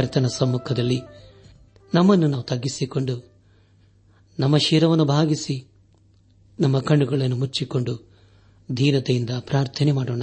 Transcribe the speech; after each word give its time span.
ಕರ್ತನ 0.00 0.26
ಸಮ್ಮುಖದಲ್ಲಿ 0.26 1.00
ನಮ್ಮನ್ನು 1.94 2.26
ನಾವು 2.26 2.42
ತಗ್ಗಿಸಿಕೊಂಡು, 2.42 3.32
ನಮ್ಮ 4.38 4.56
ಶಿರವನ್ನು 4.56 5.04
ಭಾಗಿಸಿ, 5.04 5.68
ನಮ್ಮ 6.60 6.78
ಕಣ್ಣುಗಳನ್ನು 6.78 7.36
ಮುಚ್ಚಿಕೊಂಡು 7.36 8.10
ಧೀರತೆಯಿಂದ 8.72 9.30
ಪ್ರಾರ್ಥನೆ 9.40 9.92
ಮಾಡೋಣ. 9.92 10.22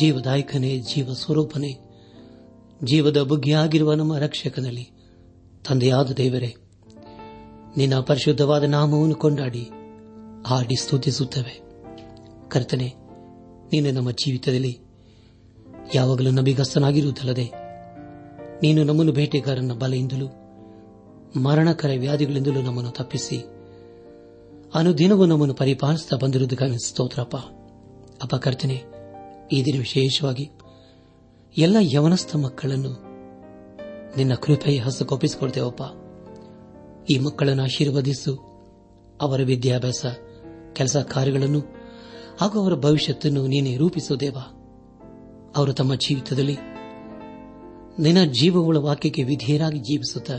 ಜೀವದಾಯಕನೇ 0.00 0.78
ಜೀವ 0.78 1.12
ಸ್ವರೂಪನೇ 1.12 1.72
ಜೀವದ 2.84 3.22
ಬುಗ್ಗಿಯಾಗಿರುವ 3.22 3.94
ನಮ್ಮ 3.94 4.18
ರಕ್ಷಕನಲ್ಲಿ, 4.18 4.90
ತಂದೆಯಾದ 5.68 6.10
ದೇವರೇ, 6.10 6.54
ನಿನ್ನ 7.76 8.00
ಪರಿಶುದ್ಧವಾದ 8.00 8.62
ನಾಮವನ್ನು 8.62 9.14
ಕೊಂಡಾಡಿ, 9.14 9.70
ಹಾಡಿ 10.46 10.76
ಸ್ತುತಿಸುತ್ತವೆ. 10.76 11.60
ಕರ್ತನೆ, 12.48 12.94
ನೀನು 13.72 13.90
ನಮ್ಮ 13.90 14.10
ಜೀವಿತದಲ್ಲಿ 14.10 14.89
ಯಾವಾಗಲೂ 15.94 16.30
ನಬಿಗಸ್ತನಾಗಿರುವುದಲ್ಲದೆ, 16.30 17.46
ನೀನು 18.62 18.80
ನಮ್ಮನ್ನು 18.84 19.12
ಬೇಟೆಗಾರನ 19.12 19.72
ಬಲೆಯಿಂದಲೂ, 19.72 20.28
ಮರಣಕರ 21.40 21.90
ವ್ಯಾಧಿಗಳಿಂದಲೂ 21.98 22.60
ನಮ್ಮನ್ನು 22.60 22.90
ತಪ್ಪಿಸಿ, 22.90 23.38
ಅನುದಿನವೂ 24.74 25.24
ನಮ್ಮನ್ನು 25.26 25.54
ಪರಿಪಾಲಿಸುತ್ತಾ 25.54 26.16
ಬಂದಿರುವುದಕ್ಕಾಗಿ 26.16 26.78
ಸ್ತೋತ್ರಪ್ಪ. 26.86 27.36
ಅಪ್ಪ 28.22 28.34
ಕರ್ತನೆ, 28.34 28.78
ಈ 29.52 29.58
ದಿನ 29.64 29.78
ವಿಶೇಷವಾಗಿ 29.78 30.46
ಎಲ್ಲ 31.56 31.76
ಯವನಸ್ಥ 31.94 32.36
ಮಕ್ಕಳನ್ನು 32.36 32.92
ನಿನ್ನ 34.16 34.34
ಕೃಪೆಯ 34.34 34.78
ಹಸ್ತಕ್ಕೊಪ್ಪಿಸಿಕೊಳ್ತೇವಪ್ಪ 34.78 35.82
ಈ 37.10 37.18
ಮಕ್ಕಳನ್ನು 37.18 37.62
ಆಶೀರ್ವದಿಸು, 37.62 38.34
ಅವರ 39.20 39.40
ವಿದ್ಯಾಭ್ಯಾಸ, 39.42 40.04
ಕೆಲಸ 40.72 40.96
ಕಾರ್ಯಗಳನ್ನು 41.14 41.60
ಹಾಗೂ 42.40 42.56
ಅವರ 42.62 42.74
ಭವಿಷ್ಯತ್ತನ್ನು 42.74 43.46
ನೀನೇ 43.46 43.72
ರೂಪಿಸುವುದೇವ 43.76 44.38
ಅವರು 45.56 45.72
ತಮ್ಮ 45.72 45.94
ಜೀವಿತದಲ್ಲಿ 45.94 46.56
ನಿನ್ನ 47.98 48.32
ಜೀವವುಳ 48.40 48.76
ವಾಕ್ಯಕ್ಕೆ 48.76 49.22
ವಿಧೇಯರಾಗಿ 49.22 49.78
ಜೀವಿಸುತ್ತ 49.78 50.30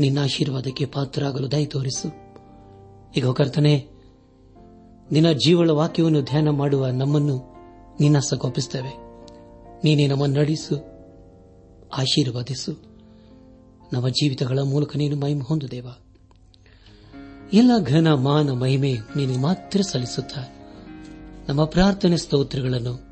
ನಿನ್ನ 0.00 0.18
ಆಶೀರ್ವಾದಕ್ಕೆ 0.18 0.84
ಪಾತ್ರರಾಗಲು 0.84 1.52
ದಯ 1.52 1.64
ತೋರಿಸು. 1.64 2.08
ಈಗ 3.16 3.26
ಕರ್ತನೆ, 3.30 3.88
ನಿನ್ನ 5.12 5.32
ಜೀವಳ 5.32 5.70
ವಾಕ್ಯವನ್ನು 5.70 6.22
ಧ್ಯಾನ 6.22 6.48
ಮಾಡುವ 6.48 6.86
ನಮ್ಮನ್ನು 6.86 7.36
ನಿನ್ನ 8.00 8.18
ಸಗೋಪಿಸುತ್ತೇವೆ 8.18 8.92
ನೀನೇ 9.84 10.06
ನಮ್ಮನ್ನು 10.06 10.40
ನಡೆಸು, 10.40 10.76
ಆಶೀರ್ವಾದಿಸು. 11.92 12.72
ನಮ್ಮ 13.92 14.08
ಜೀವಿತಗಳ 14.08 14.58
ಮೂಲಕ 14.58 14.96
ನೀನು 14.96 15.16
ಮಹಿಮೆ 15.16 15.40
ಹೊಂದುದೇವ 15.40 15.86
ಎಲ್ಲ 17.52 17.70
ಘನ, 17.84 18.14
ಮಾನ, 18.14 18.50
ಮಹಿಮೆ 18.50 18.92
ನೀನು 19.16 19.38
ಮಾತ್ರ 19.38 19.80
ಸಲ್ಲಿಸುತ್ತ 19.80 20.38
ನಮ್ಮ 21.48 21.64
ಪ್ರಾರ್ಥನೆ 21.64 22.16
ಸ್ತೋತ್ರಗಳನ್ನು 22.16 23.11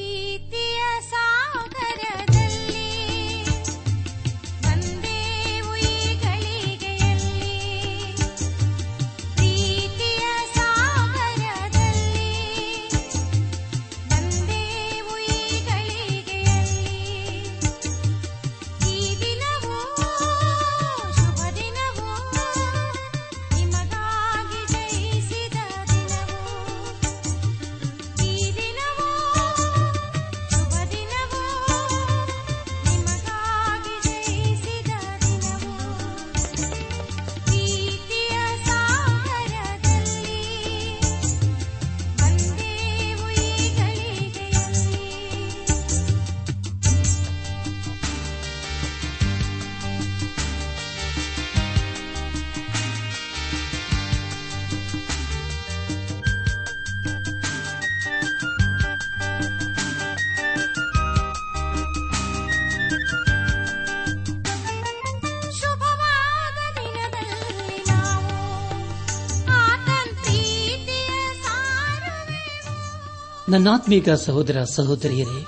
ನನ್ನಾತ್ಮೀಕ 73.51 74.09
ಸಹೋದರ 74.09 74.63
ಸಹೋದರಿಯರೇ, 74.63 75.45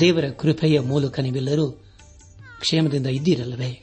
ದೇವರ 0.00 0.24
ಕೃಪೆಯ 0.28 0.80
ಮೂಲಕ 0.80 1.20
ನೀವೆಲ್ಲರೂ 1.20 1.70
ಕ್ಷೇಮದಿಂದ 2.60 3.06
ಇದ್ದೀರಲ್ಲವೇ? 3.06 3.82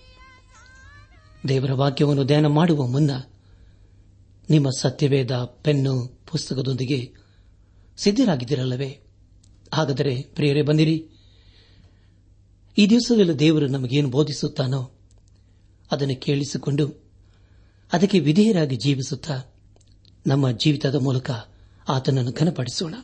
ದೇವರ 1.47 1.71
ವಾಕ್ಯವನ್ನು 1.73 2.23
ಧ್ಯಾನ 2.23 2.45
ಮಾಡುವ 2.45 2.87
ಮುನ್ನ 2.87 3.11
ನಿಮ್ಮ 4.49 4.67
ಸತ್ಯವೇದ 4.79 5.31
ಪೆನ್ನು 5.31 6.19
ಪುಸ್ತಕದೊಂದಿಗೆ 6.31 7.13
ಸಿದ್ದರಾಗಿದ್ದಿರಲ್ಲವೇ 7.97 8.99
ಹಾಗಾದರೆ 9.73 10.21
ಪ್ರಿಯರೇ 10.21 10.61
ಬಂದಿರಿ. 10.61 11.09
ಈ 12.77 12.87
ದಿವಸದಲ್ಲಿ 12.87 13.39
ದೇವರು 13.39 13.67
ನಮಗೇನು 13.67 14.09
ಬೋಧಿಸುತ್ತಾನೋ 14.09 14.91
ಅದನ್ನು 15.91 16.15
ಕೇಳಿಸಿಕೊಂಡು 16.15 16.87
ಅದಕ್ಕೆ 17.93 18.19
ವಿಧೇಯರಾಗಿ 18.19 18.75
ಜೀವಿಸುತ್ತಾ 18.75 19.55
ನಮ್ಮ 20.27 20.51
ಜೀವಿತದ 20.51 20.95
ಮೂಲಕ 20.95 21.31
ಆತನನ್ನು 21.87 22.31
ಘನಪಡಿಸೋಣ. 22.31 22.95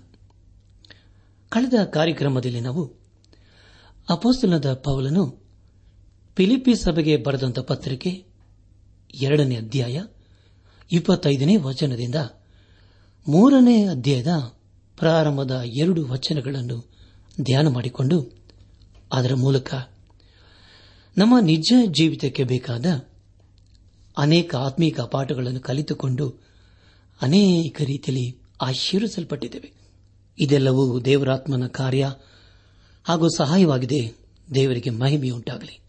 ಕಳೆದ 1.49 1.85
ಕಾರ್ಯಕ್ರಮದಲ್ಲಿ 1.85 2.59
ನಾವು 2.59 2.85
ಅಪೋಸ್ತನದ 4.09 4.73
ಪೌಲನು 4.73 5.43
ಫಿಲಿಪಿ 6.35 6.75
ಸಭೆಗೆ 6.75 7.17
ಬರೆದಂತ 7.17 7.59
ಪತ್ರಿಕೆ 7.59 8.25
ಎರಡನೇ 9.21 9.55
ಅಧ್ಯಾಯ 9.55 10.03
ಇಪ್ಪತ್ತೈದನೇ 10.91 11.55
ವಚನದಿಂದ 11.55 12.15
ಮೂರನೇ 13.27 13.85
ಅಧ್ಯಾಯದ 13.85 14.27
ಪ್ರಾರಂಭದ 14.97 15.61
ಎರಡು 15.79 16.07
ವಚನಗಳನ್ನು 16.07 16.89
ಧ್ಯಾನ 17.41 17.67
ಮಾಡಿಕೊಂಡು 17.67 18.39
ಅದರ 19.13 19.33
ಮೂಲಕ 19.33 19.73
ನಮ್ಮ 21.17 21.39
ನಿಜ 21.39 21.73
ಜೀವಿತಕ್ಕೆ 21.85 22.43
ಬೇಕಾದ 22.43 22.85
ಅನೇಕ 24.17 24.55
ಆತ್ಮೀಕ 24.55 25.01
ಪಾಠಗಳನ್ನು 25.01 25.59
ಕಲಿತುಕೊಂಡು 25.59 26.29
ಅನೇಕ 27.21 27.81
ರೀತಿಯಲ್ಲಿ 27.81 28.38
ಆಶೀರ್ವಿಸಲ್ಪಟ್ಟಿದ್ದೇವೆ 28.61 29.73
ಇದೆಲ್ಲವೂ 30.39 30.99
ದೇವರಾತ್ಮನ 30.99 31.67
ಕಾರ್ಯ 31.67 32.13
ಹಾಗೂ 33.03 33.27
ಸಹಾಯವಾಗಿದೆ. 33.35 34.13
ದೇವರಿಗೆ 34.53 34.89
ಮಹಿಮೆಯುಂಟಾಗಲಿ. 34.89 35.81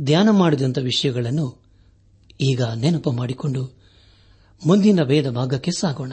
ಧ್ಯಾನ 0.00 0.30
ಮಾಡಿದಂಥ 0.30 0.78
ವಿಷಯಗಳನ್ನು 0.78 1.62
ಈಗ 2.40 2.62
ನೆನಪು 2.62 3.12
ಮಾಡಿಕೊಂಡು 3.12 3.78
ಮುಂದಿನ 4.66 5.00
ವೇದ 5.02 5.30
ಭಾಗಕ್ಕೆ 5.30 5.70
ಸಾಗೋಣ. 5.70 6.12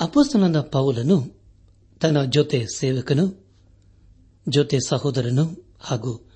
ಅಪೋಸ್ತನದ 0.00 0.60
ಪೌಲನು 0.60 1.42
ತನ್ನ 2.00 2.24
ಜೊತೆ 2.24 2.66
ಸೇವಕನು, 2.76 3.48
ಜೊತೆ 4.48 4.78
ಸಹೋದರನು 4.86 5.76
ಹಾಗೂ 5.80 6.30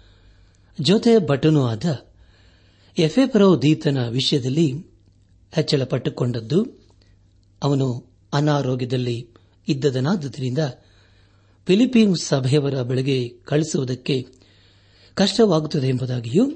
ಜೊತೆ 0.80 1.28
ಭಟನೂ 1.28 1.66
ಆದ 1.66 2.06
ಎಫೆಪರೋದೀತನ 2.98 4.08
ವಿಷಯದಲ್ಲಿ 4.08 4.72
ಹೆಚ್ಚಳಪಟ್ಟುಕೊಂಡದ್ದು 5.52 6.81
ಅವನು 7.62 8.12
ಅನಾರೋಗ್ಯದಲ್ಲಿ 8.32 9.30
ಇದ್ದದನಾದ್ದರಿಂದ 9.68 10.58
ಫಿಲಿಪೀನ್ಸ್ 11.66 12.24
ಸಭೆಯವರ 12.24 12.82
ಬೆಳೆಗೆ 12.82 13.28
ಕಳಿಸುವುದಕ್ಕೆ 13.28 14.26
ಕಷ್ಟವಾಗುತ್ತದೆ 15.14 15.88
ಎಂಬುದಾಗಿಯೂ 15.88 16.50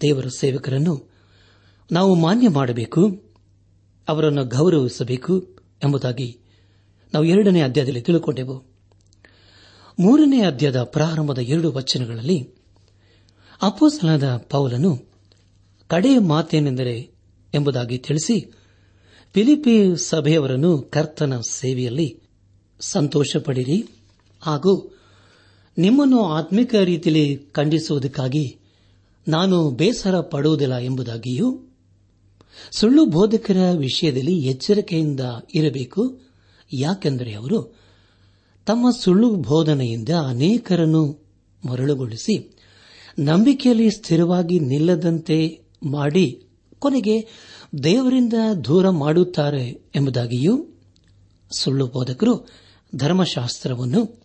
ದೇವರ 0.00 0.26
ಸೇವಕರನ್ನು 0.38 1.12
ನಾವು 1.92 2.14
ಮಾನ್ಯ 2.14 2.48
ಮಾಡಬೇಕು, 2.48 3.22
ಅವರನ್ನು 4.08 4.44
ಗೌರವಿಸಬೇಕು 4.44 5.40
ಎಂಬುದಾಗಿ 5.84 6.40
ನಾವು 7.14 7.24
ಎರಡನೇ 7.24 7.60
ಅಧ್ಯಾಯದಲ್ಲಿ 7.60 8.02
ತಿಳುಕೊಂಡೆವು. 8.02 8.64
ಮೂರನೇ 10.00 10.42
ಅಧ್ಯಾಯದ 10.42 10.82
ಪ್ರಾರಂಭದ 10.82 11.38
ಎರಡು 11.38 11.72
ವಚನಗಳಲ್ಲಿ 11.72 12.54
ಅಪೋಸಲಾದ 13.62 14.36
ಪೌಲನು 14.36 14.96
ಕಡೆಯ 15.88 16.18
ಮಾತೇನೆಂದರೆ 16.18 17.14
ಎಂಬುದಾಗಿ 17.54 17.98
ತಿಳಿಸಿ 17.98 18.52
ಫಿಲಿಪಿ 19.34 19.96
ಸಭೆಯವರನ್ನು 19.96 20.78
ಕರ್ತನ 20.78 21.40
ಸೇವೆಯಲ್ಲಿ 21.40 22.20
ಸಂತೋಷಪಡಿರಿ. 22.80 23.88
ಹಾಗೂ 24.40 24.98
ನಿಮ್ಮನ್ನು 25.78 26.24
ಆತ್ಮಿಕ 26.24 26.74
ರೀತಿಯಲ್ಲಿ 26.74 27.36
ಖಂಡಿಸುವುದಕ್ಕಾಗಿ 27.52 28.58
ನಾನು 29.28 29.70
ಬೇಸರ 29.70 30.20
ಪಡುವುದಿಲ್ಲ 30.20 30.76
ಎಂಬುದಾಗಿಯೂ, 30.76 31.60
ಸುಳ್ಳು 32.72 33.06
ಬೋಧಕರ 33.06 33.70
ವಿಷಯದಲ್ಲಿ 33.76 34.38
ಎಚ್ಚರಿಕೆಯಿಂದ 34.38 35.20
ಇರಬೇಕು. 35.54 36.20
ಯಾಕೆಂದರೆ 36.72 37.34
ಅವರು 37.34 37.76
ತಮ್ಮ 38.66 38.90
ಸುಳ್ಳು 38.90 39.34
ಬೋಧನೆಯಿಂದ 39.34 40.08
ಅನೇಕರನ್ನು 40.08 41.26
ಮರಳುಗೊಳಿಸಿ 41.68 42.56
ನಂಬಿಕೆಯಲ್ಲಿ 43.18 43.90
ಸ್ಥಿರವಾಗಿ 43.90 44.60
ನಿಲ್ಲದಂತೆ 44.60 45.60
ಮಾಡಿ 45.82 46.42
ಕೊನೆಗೆ 46.78 47.28
ದೇವರಿಂದ 47.82 48.32
ದೂರ 48.64 48.90
ಮಾಡುತ್ತಾರೆ 48.90 49.68
ಎಂಬುದಾಗಿಯೂ 49.94 50.66
ಸುಳ್ಳು 51.58 51.86
ಬೋಧಕರು 51.86 52.48
ಧರ್ಮಶಾಸ್ತ್ರವನ್ನು 52.94 54.22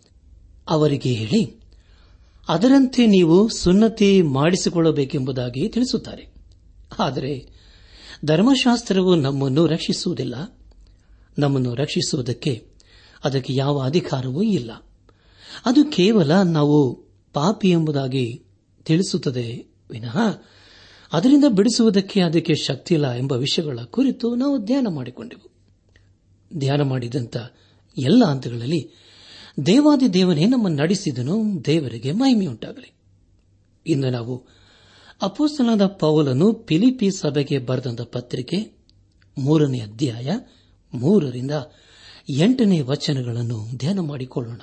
ಅವರಿಗೆ 0.69 1.13
ಹೇಳಿ, 1.13 1.59
ಅದರಂತೆ 2.47 3.05
ನೀವು 3.05 3.49
ಸುನ್ನತಿ 3.49 4.21
ಮಾಡಿಸಿಕೊಳ್ಳಬೇಕೆಂಬುದಾಗಿ 4.21 5.69
ತಿಳಿಸುತ್ತಾರೆ. 5.69 6.33
ಆದರೆ 6.99 7.49
ಧರ್ಮಶಾಸ್ತ್ರವು 8.25 9.15
ನಮ್ಮನ್ನು 9.15 9.65
ರಕ್ಷಿಸುವುದಿಲ್ಲ. 9.65 10.59
ನಮ್ಮನ್ನು 11.39 11.75
ರಕ್ಷಿಸುವುದಕ್ಕೆ 11.75 12.67
ಅದಕ್ಕೆ 13.23 13.53
ಯಾವ 13.53 13.79
ಅಧಿಕಾರವೂ 13.79 14.41
ಇಲ್ಲ. 14.41 14.71
ಅದು 15.65 15.85
ಕೇವಲ 15.85 16.41
ನಾವು 16.41 16.93
ಪಾಪಿ 17.33 17.69
ಎಂಬುದಾಗಿ 17.69 18.43
ತಿಳಿಸುತ್ತದೆ. 18.85 19.65
ವಿನಃ 19.91 20.17
ಅದರಿಂದ 21.13 21.43
ಬಿಡಿಸುವುದಕ್ಕೆ 21.49 22.21
ಅದಕ್ಕೆ 22.21 22.55
ಶಕ್ತಿಯಿಲ್ಲ 22.55 23.11
ಎಂಬ 23.11 23.33
ವಿಷಯಗಳ 23.33 23.79
ಕುರಿತು 23.85 24.35
ನಾವು 24.35 24.57
ಧ್ಯಾನ 24.57 24.87
ಮಾಡಿಕೊಂಡೆವು. 24.89 25.51
ಧ್ಯಾನ 26.57 26.81
ಮಾಡಿದಂಥ 26.81 27.37
ಎಲ್ಲ 27.97 28.25
ಹಂತಗಳಲ್ಲಿ 28.25 28.89
ದೇವಾದಿ 29.65 30.13
ದೇವನೇ 30.13 30.45
ನಮ್ಮ 30.45 30.67
ನಡೆಸಿದನು, 30.67 31.65
ದೇವರಿಗೆ 31.65 32.11
ಮಹಿಮೆಯುಂಟಾಗಲಿ 32.11 32.93
ಇಂದು 33.87 34.09
ನಾವು 34.09 34.47
ಅಪೋಸ್ತನಾದ 35.21 35.85
ಪೌಲನು 35.85 36.65
ಫಿಲಿಪಿ 36.67 37.11
ಸಭೆಗೆ 37.11 37.59
ಬರೆದಂತ 37.59 38.01
ಪತ್ರಿಕೆ 38.01 38.77
ಮೂರನೇ 39.37 39.79
ಅಧ್ಯಾಯ 39.79 40.31
ಮೂರರಿಂದ 40.93 41.51
ಎಂಟನೇ 42.29 42.81
ವಚನಗಳನ್ನು 42.81 43.77
ಧ್ಯಾನ 43.77 43.99
ಮಾಡಿಕೊಳ್ಳೋಣ. 43.99 44.61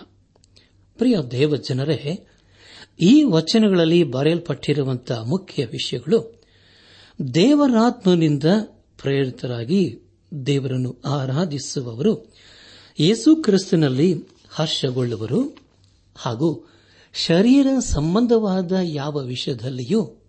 ಪ್ರಿಯ 0.99 1.17
ದೇವಜನರೇ, 1.31 2.27
ಈ 3.01 3.23
ವಚನಗಳಲ್ಲಿ 3.23 4.05
ಬರೆಯಲ್ಪಟ್ಟಿರುವಂತಹ 4.05 5.23
ಮುಖ್ಯ 5.23 5.67
ವಿಷಯಗಳು 5.67 6.34
ದೇವರಾತ್ಮನಿಂದ 7.35 8.45
ಪ್ರೇರಿತರಾಗಿ 9.03 9.99
ದೇವರನ್ನು 10.47 10.97
ಆರಾಧಿಸುವವರು, 11.05 12.33
ಯೇಸು 13.01 13.37
ಕ್ರಿಸ್ತನಲ್ಲಿ 13.37 14.15
ಹರ್ಷಗೊಳ್ಳುವರು, 14.51 15.59
ಹಾಗೂ 16.17 16.71
ಶರೀರ 17.15 17.67
ಸಂಬಂಧವಾದ 17.79 18.73
ಯಾವ 18.83 19.19
ವಿಷಯದಲ್ಲಿಯೂ 19.19 20.23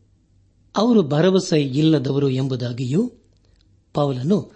ಅವರು 0.75 1.03
ಭರವಸೆ 1.03 1.61
ಇಲ್ಲದವರು 1.61 2.29
ಎಂಬುದಾಗಿಯೂ 2.29 3.11
ಪೌಲನು 3.93 4.51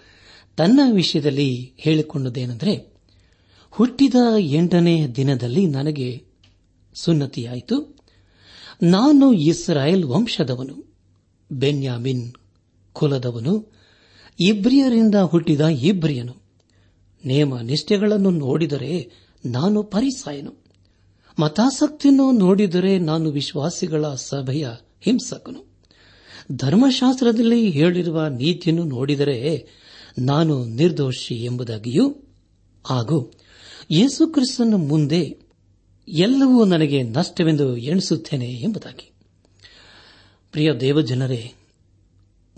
ತನ್ನ 0.58 0.80
ವಿಷಯದಲ್ಲಿ 0.92 1.74
ಹೇಳಿಕೊಂಡದೇನೆಂದರೆ 1.78 2.94
ಹುಟ್ಟಿದ 3.72 4.16
ಎಂಟನೇ 4.40 5.08
ದಿನದಲ್ಲಿ 5.08 5.66
ನನಗೆ 5.66 6.26
ಸುನ್ನತಿಯಾಯಿತು. 6.96 7.98
ನಾನು 8.84 9.34
ಇಸ್ರಾಯೇಲ್ 9.34 10.06
ವಂಶದವನು. 10.06 10.89
ಬೆನ್ಯಾಮಿನ್ 11.52 12.34
ಕುಲದವನು, 12.94 13.74
ಇಬ್ರಿಯರಿಂದ 14.40 15.16
ಹುಟ್ಟಿದ 15.16 15.62
ಇಬ್ರಿಯನು. 15.62 16.36
ನೇಮ 17.26 17.60
ನಿಷ್ಠೆಗಳನ್ನು 17.60 18.30
ನೋಡಿದರೆ 18.30 19.12
ನಾನು 19.46 19.84
ಪರಿಸಾಯನು. 19.84 20.54
ಮತಾಸಕ್ತಿಯನ್ನು 21.40 22.32
ನೋಡಿದರೆ 22.32 23.00
ನಾನು 23.00 23.30
ವಿಶ್ವಾಸಿಗಳ 23.30 24.08
ಸಭೆಯ 24.08 24.70
ಹಿಂಸಕನು. 25.02 25.70
ಧರ್ಮಶಾಸ್ತ್ರದಲ್ಲಿ 26.52 27.70
ಹೇಳಿರುವ 27.70 28.28
ನೀತಿಯನ್ನು 28.28 28.84
ನೋಡಿದರೆ 28.84 29.68
ನಾನು 30.20 30.66
ನಿರ್ದೋಷಿ 30.66 31.36
ಎಂಬುದಾಗಿಯೂ, 31.36 32.10
ಹಾಗೂ 32.86 33.32
ಯೇಸುಕ್ರಿಸ್ತನ 33.92 34.74
ಮುಂದೆ 34.78 35.38
ಎಲ್ಲವೂ 36.08 36.66
ನನಗೆ 36.66 37.04
ನಷ್ಟವೆಂದು 37.04 37.78
ಎಣಿಸುತ್ತೇನೆ 37.78 38.54
ಎಂಬುದಾಗಿ. 38.54 39.09
ಪ್ರಿಯ 40.52 40.74
ದೇವಜನರೇ, 40.74 41.54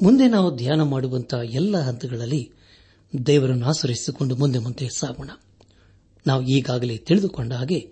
ಮುಂದೆ 0.04 0.28
ನಾವು 0.28 0.56
ಧ್ಯಾನ 0.56 0.82
ಮಾಡುವಂತಹ 0.82 1.40
ಎಲ್ಲ 1.44 1.78
ಹಂತಗಳಲ್ಲಿ 1.78 2.52
ದೇವರನ್ನು 3.26 3.66
ಆಚರಿಸಿಕೊಂಡು 3.66 4.36
ಮುಂದೆ 4.36 4.60
ಮುಂದೆ 4.60 4.90
ಸಾಗೋಣ. 4.98 5.30
ನಾವು 6.28 6.44
ಈಗಾಗಲೇ 6.44 6.98
ತಿಳಿದುಕೊಂಡ 6.98 7.54
ಹಾಗೆ 7.54 7.92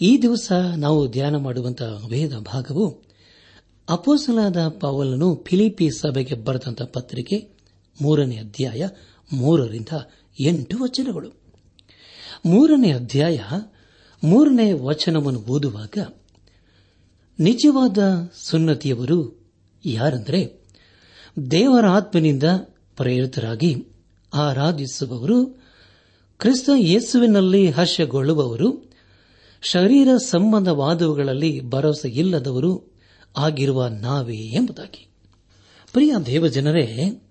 ಈ 0.00 0.18
ದಿವಸ 0.22 0.52
ನಾವು 0.76 1.10
ಧ್ಯಾನ 1.10 1.36
ಮಾಡುವಂತಹ 1.36 2.02
ವೇದ 2.08 2.34
ಭಾಗವು 2.34 3.02
ಅಪೋಸಲಾದ 3.88 4.68
ಪವಲನು 4.68 5.44
ಫಿಲಿಪಿ 5.44 5.90
ಸಭೆಗೆ 5.90 6.34
ಬರೆದಂತಹ 6.34 6.84
ಪತ್ರಿಕೆ 6.84 7.48
ಮೂರನೇ 8.02 8.36
ಅಧ್ಯಾಯ 8.36 8.88
ಮೂರರಿಂದ 9.32 9.88
ಎಂಟು 10.40 10.78
ವಚನಗಳು. 10.82 11.30
ಮೂರನೇ 12.46 12.92
ಅಧ್ಯಾಯ 12.92 13.40
ಮೂರನೇ 14.24 14.72
ವಚನವನ್ನು 14.72 15.40
ಓದುವಾಗ 15.40 15.98
ನಿಜವಾದ 17.40 17.98
ಸುನ್ನತಿಯವರು 18.34 19.48
ಯಾರಂದರೆ 19.84 20.64
ದೇವರ 21.50 21.86
ಆತ್ಮನಿಂದ 21.86 22.42
ಪ್ರೇರಿತರಾಗಿ 22.96 23.84
ಆರಾಧಿಸುವವರು, 24.34 25.46
ಕ್ರಿಸ್ತ 26.38 26.70
ಯೇಸುವಿನಲ್ಲಿ 26.76 27.70
ಹರ್ಷಗೊಳ್ಳುವವರು, 27.70 28.90
ಶರೀರ 29.62 30.16
ಸಂಬಂಧವಾದವುಗಳಲ್ಲಿ 30.16 31.60
ಭರವಸೆ 31.60 32.08
ಇಲ್ಲದವರು 32.08 32.94
ಆಗಿರುವ 33.36 33.86
ನಾವೇ 33.86 34.36
ಎಂಬುದಾಗಿ. 34.36 35.08
ಪ್ರಿಯ 35.92 36.14
ದೇವಜನರೇ, 36.26 37.22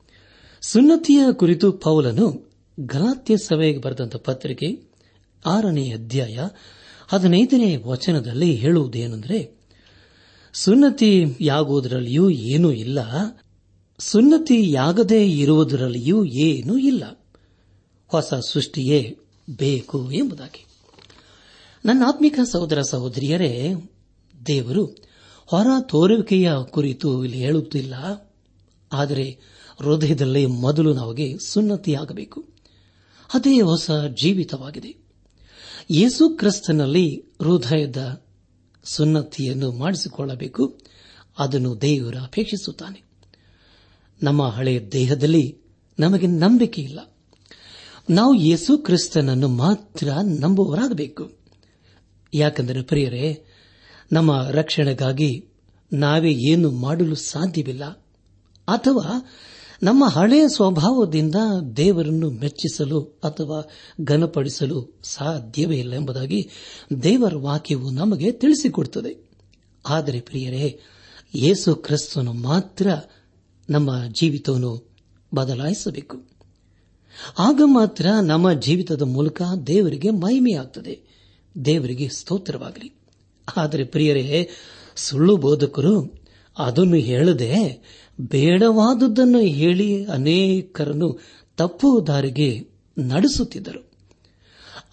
ಸುನ್ನತಿಯ 0.61 1.21
ಕುರಿತು 1.33 1.71
ಪೌಲನು 1.71 2.51
ಗಲಾತ್ಯ 2.79 3.37
ಸಭೆಗೆ 3.37 3.79
ಬರೆದಂತ 3.79 4.15
ಪತ್ರಿಕೆ 4.15 4.91
ಆರನೇ 5.45 5.91
ಅಧ್ಯಾಯ 5.91 6.39
ಹದಿನೈದನೇ 7.07 7.75
ವಚನದಲ್ಲಿ 7.75 8.55
ಹೇಳುವುದೇನೆಂದರೆ 8.55 9.64
ಸುನ್ನತಿಯಾಗುವುದರಲ್ಲಿಯೂ 10.57 12.29
ಏನೂ 12.29 12.71
ಇಲ್ಲ. 12.71 12.99
ಸುನ್ನತಿಯಾಗದೇ 13.99 15.29
ಇರುವುದರಲ್ಲಿಯೂ 15.29 16.25
ಏನೂ 16.25 16.77
ಇಲ್ಲ. 16.77 17.27
ಹೊಸ 18.07 18.33
ಸೃಷ್ಟಿಯೇ 18.33 19.17
ಬೇಕು 19.57 20.11
ಎಂಬುದಾಗಿ. 20.11 20.65
ನನ್ನ 21.85 22.03
ಆತ್ಮಿಕ 22.07 22.39
ಸಹೋದರ 22.51 22.81
ಸಹೋದರಿಯರೇ, 22.81 23.73
ದೇವರು 24.45 24.85
ಹೊರ 25.45 25.67
ತೋರುವಿಕೆಯ 25.81 26.51
ಕುರಿತು 26.69 27.25
ಇಲ್ಲಿ 27.25 27.37
ಹೇಳುತ್ತಿಲ್ಲ. 27.37 27.93
ಆದರೆ 28.93 29.39
ಹೃದಯದಲ್ಲಿ 29.79 30.45
ಮೊದಲು 30.45 30.93
ನಮಗೆ 30.93 31.37
ಸುನ್ನತಿಯಾಗಬೇಕು. 31.47 32.45
ಅದೇ 33.33 33.61
ಹೊಸ 33.61 33.91
ಜೀವಿತವಾಗಿದೆ. 34.21 34.95
ಯೇಸು 35.89 36.29
ಕ್ರಿಸ್ತನಲ್ಲಿ 36.29 37.23
ಹೃದಯದ 37.41 38.24
ಸುನ್ನತಿಯನ್ನು 38.85 39.71
ಮಾಡಿಸಿಕೊಳ್ಳಬೇಕು. 39.71 40.79
ಅದನ್ನು 41.39 41.81
ದೇವರು 41.81 42.23
ಅಪೇಕ್ಷಿಸುತ್ತಾನೆ. 42.23 43.03
ನಮ್ಮ 44.23 44.47
ಹಳೆಯ 44.47 44.79
ದೇಹದಲ್ಲಿ 44.79 45.57
ನಮಗೆ 45.99 46.27
ನಂಬಿಕೆ 46.27 46.81
ಇಲ್ಲ. 46.81 46.99
ನಾವು 48.09 48.35
ಯೇಸು 48.35 48.77
ಕ್ರಿಸ್ತನನ್ನು 48.77 49.47
ಮಾತ್ರ 49.47 50.09
ನಂಬುವರಾಗಬೇಕು 50.39 51.37
ಯಾಕೆಂದರೆ 52.33 52.81
ಪ್ರಿಯರೇ, 52.81 53.45
ನಮ್ಮ 54.11 54.47
ರಕ್ಷಣೆಗಾಗಿ 54.51 55.49
ನಾವೇ 55.93 56.31
ಏನು 56.31 56.71
ಮಾಡಲು 56.71 57.15
ಸಾಧ್ಯವಿಲ್ಲ. 57.15 57.85
ಅಥವಾ 58.67 59.25
ನಮ್ಮ 59.83 60.05
ಹಳೆಯ 60.05 60.47
ಸ್ವಭಾವದಿಂದ 60.47 61.35
ದೇವರನ್ನು 61.77 62.31
ಮೆಚ್ಚಿಸಲು 62.31 63.01
ಅಥವಾ 63.01 63.69
ಘನಪಡಿಸಲು 64.03 64.99
ಸಾಧ್ಯವೇ 65.03 65.77
ಇಲ್ಲ 65.77 65.93
ಎಂಬುದಾಗಿ 65.93 66.49
ದೇವರ 67.03 67.35
ವಾಕ್ಯವು 67.35 67.89
ನಮಗೆ 67.89 68.31
ತಿಳಿಸಿಕೊಡುತ್ತದೆ. 68.31 69.29
ಆದರೆ 69.87 70.19
ಪ್ರಿಯರೇ, 70.21 70.79
ಯೇಸು 71.35 71.75
ಕ್ರಿಸ್ತನು 71.75 72.33
ಮಾತ್ರ 72.33 72.89
ನಮ್ಮ 73.69 74.05
ಜೀವಿತವನ್ನು 74.07 74.95
ಬದಲಾಯಿಸಬೇಕು. 75.35 76.17
ಆಗ 77.39 77.61
ಮಾತ್ರ 77.65 78.05
ನಮ್ಮ 78.21 78.53
ಜೀವಿತದ 78.53 79.01
ಮೂಲಕ 79.01 79.41
ದೇವರಿಗೆ 79.67 80.09
ಮಹಿಮೆಯಾಗುತ್ತದೆ 80.09 80.99
ದೇವರಿಗೆ 81.65 82.09
ಸ್ತೋತ್ರವಾಗಲಿ. 82.09 82.93
ಆದರೆ 83.57 83.83
ಪ್ರಿಯರೇ, 83.83 84.49
ಸುಳ್ಳು 84.95 85.37
ಬೋಧಕರು 85.37 86.25
ಅದನ್ನು 86.57 86.95
ಹೇಳದೆ 86.95 87.81
ಬೇಡವಾದುದನ್ನು 88.19 89.39
ಹೇಳಿ 89.39 90.05
ಅನೇಕರನ್ನು 90.05 91.19
ತಪ್ಪು 91.57 92.07
ದಾರಿಗೆ 92.07 92.67
ನಡೆಸುತ್ತಿದ್ದರು. 92.97 93.91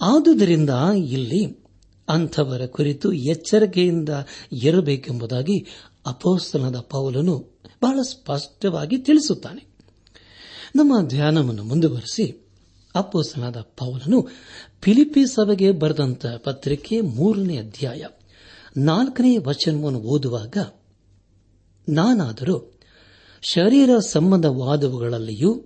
ಆದುದರಿಂದ 0.03 0.71
ಇಲ್ಲಿ 0.97 1.59
ಅಂಥವರ 2.09 2.67
ಕುರಿತು 2.67 3.13
ಎಚ್ಚರಿಕೆಯಿಂದ 3.13 4.09
ಇರಬೇಕೆಂಬುದಾಗಿ 4.53 5.67
ಅಪೋಸ್ತನದ 6.07 6.77
ಪೌಲನು 6.77 7.59
ಬಹಳ 7.83 8.01
ಸ್ಪಷ್ಟವಾಗಿ 8.03 8.99
ತಿಳಿಸುತ್ತಾನೆ. 8.99 9.73
ನಮ್ಮ 10.77 11.07
ಧ್ಯಾನವನ್ನು 11.07 11.65
ಮುಂದುವರೆಸಿ 11.65 12.47
ಅಪ್ಪೋಸ್ತನಾದ 12.95 13.61
ಪೌಲನು 13.61 14.29
ಫಿಲಿಪಿ 14.83 15.27
ಸಭೆಗೆ 15.27 15.71
ಬರೆದಂತ 15.71 16.27
ಪತ್ರಿಕೆ 16.27 17.01
ಮೂರನೇ 17.01 17.57
ಅಧ್ಯಾಯ 17.57 18.05
ನಾಲ್ಕನೇ 18.77 19.37
ವಚನವನ್ನು 19.37 19.99
ಓದುವಾಗ 19.99 20.57
ನಾನಾದರೂ 21.89 22.73
ಶರೀರ 23.43 23.99
ಸಂಬಂಧವಾದವುಗಳಲ್ಲಿಯೂ 23.99 25.65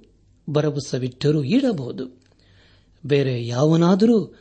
ಭರವಸವಿಟ್ಟರೂ 0.51 1.43
ಇಡಬಹುದು 1.43 2.21
ಬೇರೆ 3.07 3.47
ಯಾವನಾದರೂ 3.47 4.35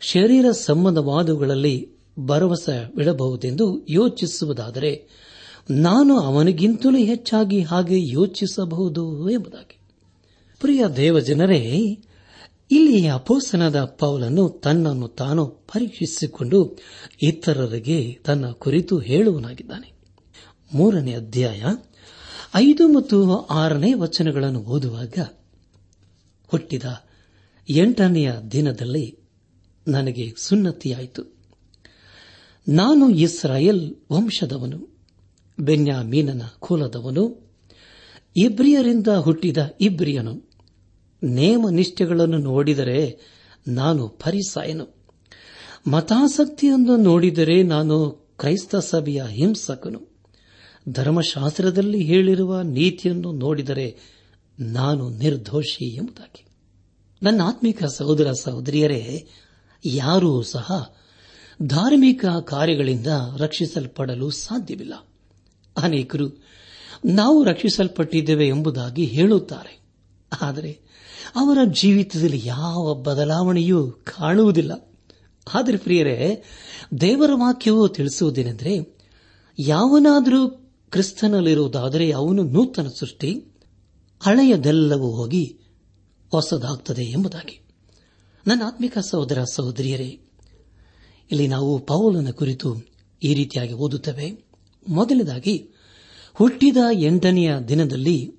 ಶರೀರ 0.00 0.50
ಸಂಬಂಧವಾದವುಗಳಲ್ಲಿ 0.50 1.90
ಭರವಸವಿಡಬಹುದೆಂದು 2.20 3.86
ಯೋಚಿಸುವುದಾದರೆ 3.88 5.08
ನಾನು 5.70 6.20
ಅವನಿಗಿಂತಲೂ 6.20 6.96
ಹೆಚ್ಚಾಗಿ 6.96 7.62
ಹಾಗೆ 7.62 8.08
ಯೋಚಿಸಬಹುದು 8.08 9.30
ಎಂಬುದಾಗಿ. 9.30 9.78
ಪ್ರಿಯ 10.60 10.86
ದೇವಜನರೇ 10.96 11.98
ಇಲ್ಲಿ 12.70 13.06
ಅಪೋಸನದ 13.06 13.84
ಪೌಲನ್ನು 13.84 14.48
ತನ್ನನ್ನು 14.48 15.08
ತಾನು 15.08 15.46
ಪರೀಕ್ಷಿಸಿಕೊಂಡು 15.46 16.78
ಇತರರಿಗೆ 17.22 18.18
ತನ್ನ 18.24 18.50
ಕುರಿತು 18.50 18.98
ಹೇಳುವನಾಗಿದ್ದಾನೆ. 18.98 19.92
ಮೂರನೇ 20.74 21.12
ಅಧ್ಯಾಯ 21.14 21.62
ಐದು 22.54 22.88
ಮತ್ತು 22.88 23.46
ಆರನೇ 23.46 23.94
ವಚನಗಳನ್ನು 23.94 24.60
ಓದುವಾಗ 24.60 25.18
ಹುಟ್ಟಿದ 26.46 26.84
ಎಂಟನೆಯ 27.68 28.32
ದಿನದಲ್ಲಿ 28.52 29.18
ನನಗೆ 29.88 30.34
ಸುನ್ನತಿಯಾಯಿತು. 30.38 31.22
ನಾನು 32.68 33.10
ಇಸ್ರಾಯೇಲ್ 33.10 33.94
ವಂಶದವನು, 34.12 34.96
ಬೆನ್ಯಾಮೀನನ 35.58 36.42
ಕುಲದವನು, 36.58 37.50
ಇಬ್ರಿಯರಿಂದ 38.36 39.08
ಹುಟ್ಟಿದ 39.08 39.56
ಇಬ್ರಿಯನು. 39.80 40.50
ನೇಮ 41.22 41.68
ನಿಷ್ಠೆಗಳನ್ನು 41.70 42.38
ನೋಡಿದರೆ 42.38 43.20
ನಾನು 43.68 44.08
ಪರಿಸಾಯನು 44.08 44.88
ಮತಾಸಕ್ತಿಯನ್ನು 45.86 46.96
ನೋಡಿದರೆ 46.96 47.62
ನಾನು 47.62 48.10
ಕ್ರೈಸ್ತ 48.10 48.76
ಸಭೆಯ 48.76 49.22
ಹಿಂಸಕನು. 49.28 50.07
ಧರ್ಮಶಾಸ್ತ್ರದಲ್ಲಿ 50.88 52.02
ಹೇಳಿರುವ 52.04 52.60
ನೀತಿಯನ್ನು 52.60 53.32
ನೋಡಿದರೆ 53.32 53.98
ನಾನು 54.60 55.10
ನಿರ್ದೋಷಿ 55.10 55.96
ಎಂಬುದಾಗಿ. 55.96 56.44
ನನ್ನ 57.22 57.40
ಆತ್ಮಿಕ 57.44 57.84
ಸಹೋದರ 57.84 58.32
ಸಹೋದರಿಯರೇ, 58.40 59.28
ಯಾರೂ 59.84 60.42
ಸಹ 60.42 60.94
ಧಾರ್ಮಿಕ 61.62 62.24
ಕಾರ್ಯಗಳಿಂದ 62.26 63.06
ರಕ್ಷಿಸಲ್ಪಡಲು 63.36 64.30
ಸಾಧ್ಯವಿಲ್ಲ. 64.30 64.94
ಅನೇಕರು, 65.76 66.44
ನಾವು 67.04 67.44
ರಕ್ಷಿಸಲ್ಪಟ್ಟಿದ್ದೇವೆ 67.44 68.48
ಎಂಬುದಾಗಿ 68.48 69.04
ಹೇಳುತ್ತಾರೆ. 69.04 69.80
ಆದರೆ 70.42 70.80
ಅವರ 71.36 71.58
ಜೀವಿತದಲ್ಲಿ 71.64 72.42
ಯಾವ 72.44 72.94
ಬದಲಾವಣೆಯೂ 72.94 73.90
ಕಾಣುವುದಿಲ್ಲ. 73.90 74.92
ಆದರೆ 75.54 75.76
ಪ್ರಿಯರೇ, 75.76 76.44
ದೇವರ 77.00 77.30
ವಾಕ್ಯವು 77.34 77.88
ತಿಳಿಸುವುದೇನೆಂದರೆ, 77.88 78.98
ಯಾವನಾದರೂ 79.58 80.67
ಕ್ರಿಸ್ತನಲ್ಲಿರುವುದಾದರೆ 80.90 82.12
ಅವನು 82.12 82.42
ನೂತನ 82.42 82.88
ಸೃಷ್ಟಿ, 82.88 83.44
ಹಳೆಯದೆಲ್ಲವೂ 84.20 85.10
ಹೋಗಿ 85.10 85.58
ಹೊಸದಾಗ್ತದೆ 86.30 87.02
ಎಂಬುದಾಗಿ. 87.02 87.60
ನನ್ನ 88.46 88.62
ಆತ್ಮಿಕ 88.66 88.98
ಸಹೋದರ 88.98 89.44
ಸಹೋದರಿಯರೇ, 89.52 90.20
ಇಲ್ಲಿ 91.30 91.48
ನಾವು 91.48 91.78
ಪೌಲನ 91.78 92.30
ಕುರಿತು 92.30 92.76
ಈ 93.22 93.34
ರೀತಿಯಾಗಿ 93.34 93.72
ಓದುತ್ತೇವೆ. 93.72 94.44
ಮೊದಲನೇದಾಗಿ, 94.88 95.70
ಹುಟ್ಟಿದ 96.34 96.76
ಎಂಟನೆಯ 96.92 97.58
ದಿನದಲ್ಲಿ 97.68 98.32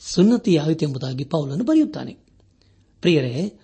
ಸುನ್ನತಿಯಾಯಿತೆಂಬುದಾಗಿ 0.00 1.24
ಪೌಲನು 1.24 1.64
ಬರೆಯುತ್ತಾನೆ. 1.64 2.14
ಪ್ರಿಯರೇ, 3.00 3.60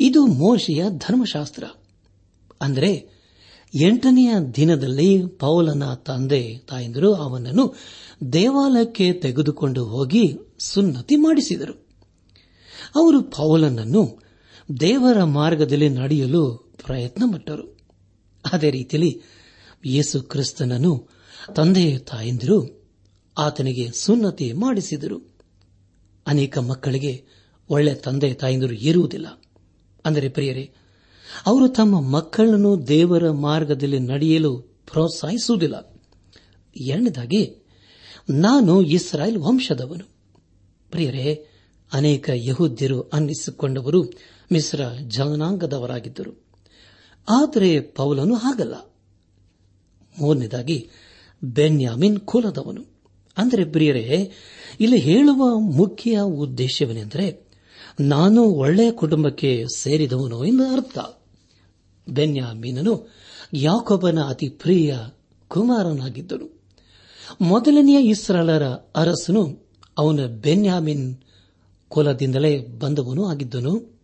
ಇದು 0.00 0.26
ಮೋಶೆಯ 0.26 0.84
ಧರ್ಮಶಾಸ್ತ್ರ. 0.90 1.64
ಅಂದರೆ 2.60 3.19
ಎಂಟನೆಯ 3.74 4.34
ದಿನದಲ್ಲಿ 4.56 5.26
ಪೌಲನ 5.26 5.94
ತಂದೆ 5.94 6.58
ತಾಯಂದಿರು 6.58 7.14
ಅವನನ್ನು 7.14 7.76
ದೇವಾಲಯಕ್ಕೆ 8.32 9.12
ತೆಗೆದುಕೊಂಡು 9.12 9.84
ಹೋಗಿ 9.84 10.38
ಸುನ್ನತಿ 10.58 11.16
ಮಾಡಿಸಿದರು. 11.16 11.72
ಅವರು 12.96 13.22
ಪೌಲನನ್ನು 13.22 14.22
ದೇವರ 14.80 15.24
ಮಾರ್ಗದಲ್ಲಿ 15.24 15.88
ನಡೆಯಲು 15.88 16.72
ಪ್ರಯತ್ನ 16.86 17.22
ಪಟ್ಟರು. 17.32 17.78
ಅದೇ 18.52 18.70
ರೀತಿಯಲ್ಲಿ 18.70 19.22
ಯೇಸು 19.86 20.22
ಕ್ರಿಸ್ತನನ್ನು 20.22 21.08
ತಂದೆ 21.54 21.98
ತಾಯಂದಿರು 21.98 22.88
ಆತನಿಗೆ 23.38 23.90
ಸುನ್ನತಿ 23.90 24.52
ಮಾಡಿಸಿದರು. 24.52 25.34
ಅನೇಕ 26.26 26.58
ಮಕ್ಕಳಿಗೆ 26.58 27.24
ಒಳ್ಳೆ 27.70 27.94
ತಂದೆ 27.94 28.34
ತಾಯಂದಿರು 28.34 28.74
ಇರುವುದಿಲ್ಲ. 28.74 29.42
ಅಂದರೆ 30.04 30.28
ಪ್ರಿಯರೇ 30.28 30.74
ಅವರು 31.46 31.68
ತಮ್ಮ 31.68 32.00
ಮಕ್ಕಳನ್ನು 32.00 32.88
ದೇವರ 32.88 33.30
ಮಾರ್ಗದಲ್ಲಿ 33.30 33.98
ನಡೆಯಲು 33.98 34.58
ಪ್ರೋತ್ಸಾಹಿಸುವುದಿಲ್ಲ. 34.60 35.94
ಎರಡನೇದಾಗಿ, 36.76 37.56
ನಾನು 38.30 38.82
ಇಸ್ರಾಯೇಲ್ 38.82 39.38
ವಂಶದವನು. 39.38 40.08
ಪ್ರಿಯರೇ, 40.90 41.46
ಅನೇಕ 41.92 42.30
ಯಹೂದ್ಯರು 42.34 43.00
ಅನ್ನಿಸಿಕೊಂಡವರು 43.00 44.02
ಮಿಶ್ರ 44.52 44.80
ಜನಾಂಗದವರಾಗಿದ್ದರು. 45.08 46.44
ಆದರೆ 47.28 47.80
ಪೌಲನು 47.80 48.34
ಹಾಗಲ್ಲ. 48.34 48.74
ಮೂರನೇದಾಗಿ, 50.20 50.88
ಬೆನ್ಯಾಮಿನ್ 51.44 52.18
ಕುಲದವನು. 52.18 52.84
ಅಂದರೆ 53.36 53.64
ಪ್ರಿಯರೇ, 53.64 54.30
ಇಲ್ಲಿ 54.80 54.98
ಹೇಳುವ 54.98 55.58
ಮುಖ್ಯ 55.58 56.20
ಉದ್ದೇಶವೇನೆಂದರೆ, 56.20 57.48
ನಾನು 58.00 58.42
ಒಳ್ಳೆಯ 58.42 58.90
ಕುಟುಂಬಕ್ಕೆ 58.90 59.64
ಸೇರಿದವನು 59.76 60.44
ಎಂದು 60.44 60.66
ಅರ್ಥ. 60.66 60.98
ಬೆನ್ಯಾಮೀನನು 62.08 63.08
ಯಾಕೋಬನ 63.54 64.18
ಅತಿ 64.22 64.48
ಪ್ರಿಯ 64.48 64.96
ಕುಮಾರನಾಗಿದ್ದನು. 65.48 66.60
ಮೊದಲನೆಯ 67.40 68.00
ಇಸ್ರಾಲರ 68.00 68.64
ಅರಸನು 68.96 69.66
ಅವನ 69.98 70.20
ಬೆನ್ಯಾಮಿನ್ 70.26 71.16
ಕುಲದಿಂದಲೇ 71.88 72.66
ಬಂದವನು 72.66 73.24
ಆಗಿದ್ದನು. 73.26 74.00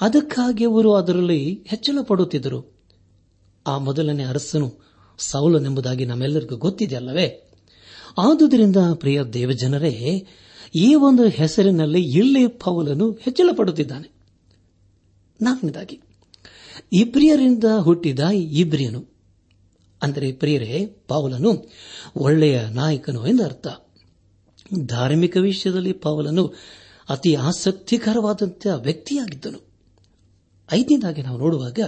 ಅದಕ್ಕಾಗಿ 0.00 0.64
ಅವರು 0.64 0.94
ಅದರಲ್ಲಿ 0.94 1.64
ಹೆಚ್ಚಳ 1.66 1.98
ಆ 3.66 3.78
ಮೊದಲನೇ 3.78 4.22
ಅರಸನು 4.22 4.80
ಸೌಲನೆಂಬುದಾಗಿ 5.18 6.04
ನಮ್ಮೆಲ್ಲರಿಗೂ 6.04 6.56
ಗೊತ್ತಿದೆಯಲ್ಲವೇ 6.56 7.26
ಆದುದರಿಂದ 8.18 8.76
ಪ್ರಿಯ 8.94 9.22
ದೇವಜನರೇ, 9.22 10.26
ಈ 10.74 10.94
ಒಂದು 10.94 11.28
ಹೆಸರಿನಲ್ಲಿ 11.28 12.02
ಇಲ್ಲಿ 12.02 12.46
ಪೌಲನು 12.46 13.10
ಹೆಚ್ಚಳ 13.10 13.48
ಪಡುತ್ತಿದ್ದಾನೆ 13.56 14.12
ಇಬ್ರಿಯರಿಂದ 16.92 17.64
ಹುಟ್ಟಿದ 17.80 18.20
ಇಬ್ರಿಯನು. 18.34 19.12
ಅಂದರೆ 20.02 20.32
ಪ್ರಿಯರೇ, 20.32 20.86
ಪಾವಲನು 21.08 21.70
ಒಳ್ಳೆಯ 22.16 22.60
ನಾಯಕನು 22.70 23.26
ಎಂದರ್ಥ 23.26 23.66
ಧಾರ್ಮಿಕ 24.86 25.36
ವಿಷಯದಲ್ಲಿ 25.36 25.92
ಪಾವಲನು 25.92 26.54
ಅತಿ 27.08 27.34
ಆಸಕ್ತಿಕರವಾದಂತಹ 27.34 28.74
ವ್ಯಕ್ತಿಯಾಗಿದ್ದನು. 28.74 29.68
ಐದನೇದಾಗಿ 30.72 31.22
ನಾವು 31.22 31.38
ನೋಡುವಾಗ, 31.38 31.78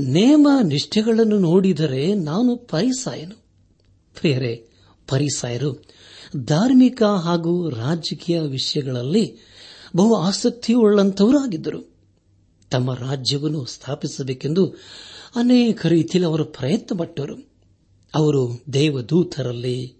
ನೇಮ 0.00 0.48
ನಿಷ್ಠೆಗಳನ್ನು 0.62 1.38
ನೋಡಿದರೆ 1.38 2.14
ನಾನು 2.14 2.56
ಪರಿಸಾಯನು. 2.56 3.34
ಪ್ರಿಯರೇ, 4.20 4.68
ಪರಿಸಾಯರು 5.08 5.84
ಧಾರ್ಮಿಕ 6.36 7.02
ಹಾಗೂ 7.02 7.70
ರಾಜಕೀಯ 7.70 8.40
ವಿಷಯಗಳಲ್ಲಿ 8.40 9.38
ಬಹು 9.96 10.14
ಆಸಕ್ತಿಯುಳ್ಳಂತವರಾಗಿದ್ದರು 10.14 11.95
ತಮ್ಮ 12.70 12.94
ರಾಜ್ಯವನ್ನು 12.94 13.64
ಸ್ಥಾಪಿಸಬೇಕೆಂದು 13.64 14.66
ಅನೇಕ 15.36 15.86
ರೀತಿಯಲ್ಲಿ 15.86 16.30
ಅವರು 16.30 16.44
ಪ್ರಯತ್ನ 16.44 16.98
ಪಟ್ಟರು. 16.98 17.56
ಅವರು 18.14 18.64
ದೇವದೂತರಲ್ಲಿ 18.72 19.96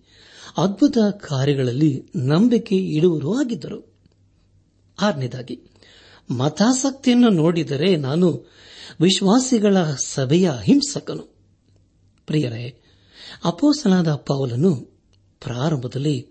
ಅದ್ಭುತ 0.56 0.98
ಕಾರ್ಯಗಳಲ್ಲಿ 1.28 2.10
ನಂಬಿಕೆ 2.16 2.76
ಇಡುವರೂ 2.76 3.34
ಆಗಿದ್ದರು. 3.34 3.94
ಆರನೇದಾಗಿ, 5.00 5.60
ಮತಾಸಕ್ತಿಯನ್ನು 6.30 7.28
ನೋಡಿದರೆ 7.28 7.96
ನಾನು 7.96 8.50
ವಿಶ್ವಾಸಿಗಳ 9.00 9.76
ಸಭೆಯ 10.04 10.50
ಹಿಂಸಕನು. 10.62 11.22
ಪ್ರಿಯರೇ 12.26 12.82
ಅಪೋಸನಾದ 13.44 14.14
ಪೌಲನು 14.14 14.74
ಪ್ರಾರಂಭದಲ್ಲಿ 15.40 16.30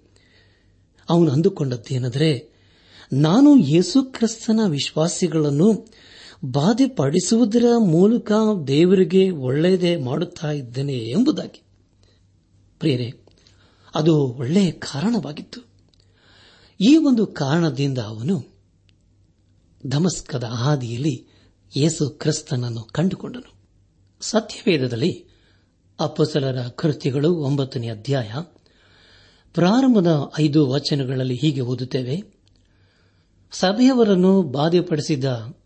ಅವನು 1.10 1.32
ಅಂದುಕೊಂಡದ್ದೇನೆಂದರೆ, 1.32 2.56
ನಾನು 3.14 3.58
ಯೇಸುಕ್ರಿಸ್ತನ 3.58 4.60
ವಿಶ್ವಾಸಿಗಳನ್ನು 4.70 5.88
ಬಾಧೆಪಡಿಸುವುದರ 6.44 7.66
ಮೂಲಕ 7.78 8.32
ದೇವರಿಗೆ 8.68 9.30
ಒಳ್ಳೆಯದೇ 9.30 9.96
ಮಾಡುತ್ತಾ 9.96 10.52
ಇದ್ದೇನೆ 10.52 10.94
ಎಂಬುದಾಗಿ. 10.94 11.64
ಪ್ರಿಯರೇ, 12.80 13.26
ಅದು 13.96 14.28
ಒಳ್ಳೆಯ 14.28 14.72
ಕಾರಣವಾಗಿತ್ತು. 14.72 15.62
ಈ 16.80 16.98
ಒಂದು 16.98 17.26
ಕಾರಣದಿಂದ 17.26 17.98
ಅವನು 17.98 18.44
ಧಮಸ್ಕದ 19.88 20.44
ಹಾದಿಯಲ್ಲಿ 20.44 21.28
ಯೇಸು 21.78 22.10
ಕ್ರಿಸ್ತನನ್ನು 22.10 22.84
ಕಂಡುಕೊಂಡನು. 22.84 23.54
ಸತ್ಯವೇದದಲ್ಲಿ 24.22 25.28
ಅಪ್ಪಸಲರ 26.00 26.68
ಕೃತಿಗಳು 26.68 27.34
ಒಂಬತ್ತನೇ 27.34 27.90
ಅಧ್ಯಾಯ, 27.90 28.32
ಪ್ರಾರಂಭದ 29.54 30.32
ಐದು 30.40 30.68
ವಚನಗಳಲ್ಲಿ 30.68 31.36
ಹೀಗೆ 31.36 31.62
ಓದುತ್ತೇವೆ. 31.62 32.24
ಸಭೆಯವರನ್ನು 33.52 34.42
ಬಾಧೆಪಡಿಸಿದ 34.42 35.26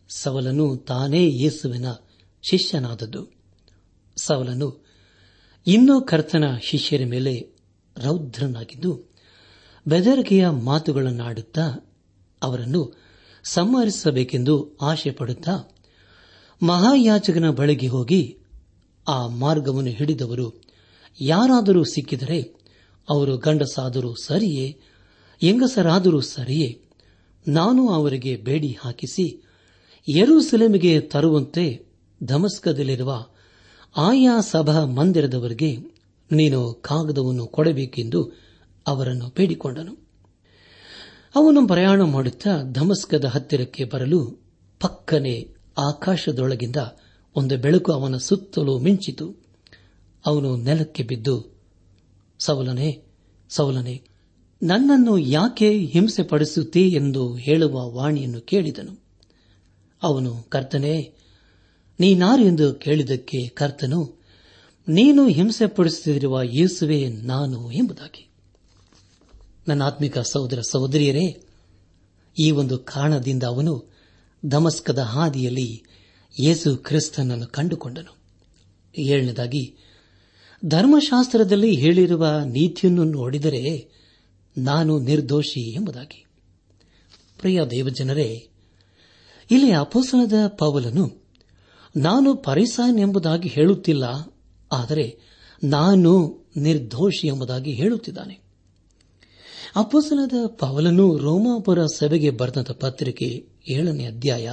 ಸವಲನು 0.10 0.78
ತಾನೇ 0.78 1.30
ಯೇಸುವಿನ 1.44 1.86
ಶಿಷ್ಯನಾದದ್ದು. 2.44 3.22
ಸವಲನು 4.18 4.86
ಇನ್ನೂ 5.68 6.02
ಕರ್ತನ 6.02 6.44
ಶಿಷ್ಯರ 6.62 7.02
ಮೇಲೆ 7.06 7.34
ರೌದ್ರನಾಗಿದ್ದು, 7.98 9.10
ಬೆದರಿಕೆಯ 9.88 10.50
ಮಾತುಗಳನ್ನಾಡುತ್ತಾ 10.50 11.96
ಅವರನ್ನು 12.44 12.82
ಸಂಹರಿಸಬೇಕೆಂದು 13.44 14.78
ಆಶೆ 14.82 15.12
ಪಡುತ್ತಾ 15.12 15.56
ಮಹಾಯಾಚಕನ 16.62 17.50
ಬಳಿಗೆ 17.50 17.88
ಹೋಗಿ 17.88 18.38
ಆ 19.08 19.28
ಮಾರ್ಗವನ್ನು 19.28 19.92
ಹಿಡಿದವರು 19.92 20.62
ಯಾರಾದರೂ 21.22 21.84
ಸಿಕ್ಕಿದರೆ 21.84 22.42
ಅವರು 23.10 23.38
ಗಂಡಸಾದರೂ 23.38 24.14
ಸರಿಯೇ, 24.14 24.80
ಹೆಂಗಸರಾದರೂ 25.42 26.22
ಸರಿಯೇ, 26.22 26.82
ನಾನು 27.48 27.90
ಅವರಿಗೆ 27.90 28.36
ಬೇಡಿ 28.36 28.78
ಹಾಕಿಸಿ 28.82 29.49
ಯರೂಸಲೇಮಿಗೆ 30.10 31.00
ತರುವಂತೆ 31.00 31.86
ಧಮಸ್ಕದಲ್ಲಿರುವ 32.24 33.26
ಆಯಾ 33.98 34.40
ಸಭಾ 34.40 34.86
ಮಂದಿರದವರಿಗೆ 34.86 35.78
ನೀನು 36.32 36.74
ಕಾಗದವನ್ನು 36.74 37.48
ಕೊಡಬೇಕೆಂದು 37.48 38.32
ಅವರನ್ನು 38.88 39.28
ಬೇಡಿಕೊಂಡನು. 39.28 39.94
ಅವನು 41.36 41.68
ಪ್ರಯಾಣ 41.68 42.02
ಮಾಡುತ್ತಾ 42.02 42.50
ಧಮಸ್ಕದ 42.72 43.26
ಹತ್ತಿರಕ್ಕೆ 43.26 43.84
ಬರಲು 43.84 44.26
ಪಕ್ಕನೆ 44.80 45.48
ಆಕಾಶದೊಳಗಿಂದ 45.78 46.76
ಒಂದು 47.36 47.58
ಬೆಳಕು 47.58 47.92
ಅವನ 47.92 48.18
ಸುತ್ತಲೂ 48.18 48.80
ಮಿಂಚಿತು. 48.80 49.36
ಅವನು 50.26 50.58
ನೆಲಕ್ಕೆ 50.58 51.04
ಬಿದ್ದು 51.04 51.58
ಸವಲನೆ 52.40 53.04
ಸವಲನೆ 53.50 54.04
ನನ್ನನ್ನು 54.64 55.18
ಯಾಕೆ 55.18 55.78
ಹಿಂಸೆ 55.78 56.24
ಪಡಿಸುತ್ತೀ 56.24 56.90
ಎಂದು 56.90 57.36
ಹೇಳುವ 57.36 57.92
ವಾಣಿಯನ್ನು 57.92 58.42
ಕೇಳಿದನು. 58.42 59.09
ಅವನು, 60.04 60.36
ಕರ್ತನೇ, 60.50 61.14
ನೀನಾರು 62.00 62.44
ಎಂದು 62.44 62.74
ಕೇಳಿದಕ್ಕೆ 62.74 63.48
ಕರ್ತನು, 63.48 64.22
ನೀನು 64.88 65.28
ಹಿಂಸೆ 65.28 65.68
ಪಡಿಸುತ್ತಿರುವ 65.68 66.42
ಯೇಸುವೆ 66.42 67.10
ನಾನು 67.10 67.72
ಎಂಬುದಾಗಿ. 67.72 68.30
ನನ್ನ 69.68 69.84
ಆತ್ಮಿಕ 69.84 70.18
ಸಹೋದರ 70.18 70.62
ಸಹೋದರಿಯರೇ, 70.62 71.44
ಈ 72.40 72.52
ಒಂದು 72.52 72.78
ಕಾರಣದಿಂದ 72.78 73.44
ಅವನು 73.44 73.94
ದಮಸ್ಕದ 74.52 75.00
ಹಾದಿಯಲ್ಲಿ 75.00 75.84
ಯೇಸು 76.42 76.78
ಕ್ರಿಸ್ತನನ್ನು 76.78 77.48
ಕಂಡುಕೊಂಡನು. 77.48 78.18
ಏಳನೇದಾಗಿ, 78.98 79.76
ಧರ್ಮಶಾಸ್ತ್ರದಲ್ಲಿ 80.66 81.76
ಹೇಳಿರುವ 81.76 82.28
ನೀತಿಯನ್ನು 82.46 83.04
ನೋಡಿದರೆ 83.04 83.88
ನಾನು 84.58 85.00
ನಿರ್ದೋಷಿ 85.00 85.74
ಎಂಬುದಾಗಿ. 85.74 86.26
ಪ್ರಿಯ 87.40 87.62
ದೇವಜನರೇ 87.72 88.48
ಇಲ್ಲಿ 89.52 89.72
ಅಪೋಸನದ 89.72 90.48
ಪೌಲನು, 90.48 91.24
ನಾನು 91.98 92.36
ಪರಿಸಾನ್ 92.36 93.00
ಎಂಬುದಾಗಿ 93.00 93.50
ಹೇಳುತ್ತಿಲ್ಲ, 93.50 94.04
ಆದರೆ 94.72 95.20
ನಾನು 95.64 96.12
ನಿರ್ದೋಷಿ 96.58 97.28
ಎಂಬುದಾಗಿ 97.28 97.72
ಹೇಳುತ್ತಿದ್ದಾನೆ. 97.72 98.40
ಅಪೋಸನದ 99.76 100.46
ಪವಲನು 100.48 101.18
ರೋಮಾಪುರ 101.18 101.86
ಸಭೆಗೆ 101.86 102.30
ಬರೆದ 102.30 102.72
ಪತ್ರಿಕೆ 102.72 103.48
ಏಳನೇ 103.72 104.06
ಅಧ್ಯಾಯ 104.06 104.50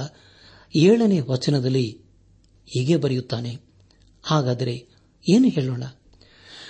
ಏಳನೇ 0.75 1.19
ವಚನದಲ್ಲಿ 1.19 2.01
ಹೀಗೆ 2.67 2.95
ಬರೆಯುತ್ತಾನೆ. 2.95 3.57
ಹಾಗಾದರೆ 4.23 4.87
ಏನು 5.33 5.47
ಹೇಳೋಣ? 5.47 5.83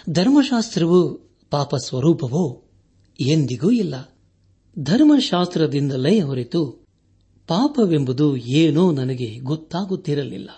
ಧರ್ಮಶಾಸ್ತ್ರವು 0.09 0.99
ಪಾಪ 1.49 1.75
ಸ್ವರೂಪವೋ 1.75 2.63
ಎಂದಿಗೂ 3.19 3.71
ಇಲ್ಲ. 3.71 4.15
ಧರ್ಮಶಾಸ್ತ್ರದಿಂದಲೇ 4.79 6.19
ಹೊರತು 6.19 6.86
ಪಾಪವೆಂಬುದು 7.47 8.37
ಏನೋ 8.37 8.91
ನನಗೆ 8.91 9.37
ಗೊತ್ತಾಗುತ್ತಿರಲಿಲ್ಲ. 9.37 10.49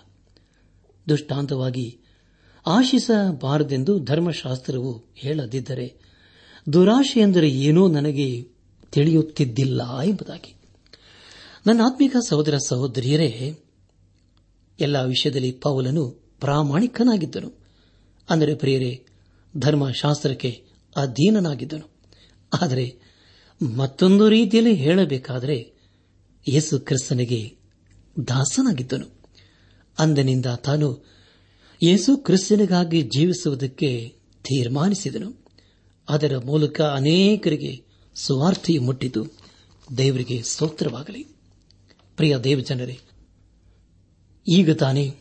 ದುಷ್ಟಾಂತವಾಗಿ 1.10 2.00
ಆಶಿಸಬಾರದೆಂದು 2.68 4.00
ಧರ್ಮಶಾಸ್ತ್ರವು 4.00 5.04
ಹೇಳದಿದ್ದರೆ 5.16 6.10
ದುರಾಶೆ 6.74 7.20
ಎಂದರೆ 7.20 7.50
ಏನೋ 7.50 7.88
ನನಗೆ 7.88 8.48
ತಿಳಿಯುತ್ತಿದ್ದಿಲ್ಲ 8.92 10.00
ಎಂಬುದಾಗಿ. 10.00 10.56
ನನ್ನ 11.68 11.82
ಆತ್ಮಿಕ 11.82 12.16
ಸಹೋದರ 12.30 12.58
ಸಹೋದರಿಯರೇ, 12.58 13.60
ಎಲ್ಲ 14.80 15.04
ವಿಷಯದಲ್ಲಿ 15.04 15.52
ಪೌಲನು 15.52 16.10
ಪ್ರಾಮಾಣಿಕನಾಗಿದ್ದನು. 16.40 17.52
ಅಂದರೆ 18.30 18.56
ಪ್ರಿಯರೇ, 18.56 19.06
ಧರ್ಮಶಾಸ್ತ್ರಕ್ಕೆ 19.58 20.64
ಅಧೀನನಾಗಿದ್ದನು. 20.96 21.90
ಆದರೆ 22.62 23.00
ಮತ್ತೊಂದು 23.78 24.30
ರೀತಿಯಲ್ಲಿ 24.30 24.74
ಹೇಳಬೇಕಾದರೆ 24.74 25.79
ಯೇಸು 26.48 26.80
ಕ್ರಿಸ್ತನಿಗೆ 26.80 27.58
ದಾಸನಾಗಿದ್ದನು. 28.28 29.06
ಅಂದಿನಿಂದ 30.00 30.46
ತಾನು 30.46 31.06
ಯೇಸು 31.84 32.18
ಕ್ರಿಸ್ತನಿಗಾಗಿ 32.18 33.02
ಜೀವಿಸುವುದಕ್ಕೆ 33.02 34.16
ತೀರ್ಮಾನಿಸಿದನು. 34.44 35.46
ಅದರ 36.10 36.38
ಮೂಲಕ 36.38 36.82
ಅನೇಕರಿಗೆ 36.82 37.84
ಸುವಾರ್ಥೆಯು 38.16 38.82
ಮುಟ್ಟಿತು. 38.82 39.26
ದೇವರಿಗೆ 39.98 40.42
ಸ್ತೋತ್ರವಾಗಲಿ. 40.42 41.28
ಪ್ರಿಯ 42.16 42.38
ದೇವಜನರೇ 42.38 43.00
ಈಗ 44.48 44.72
ತಾನೇ 44.72 45.16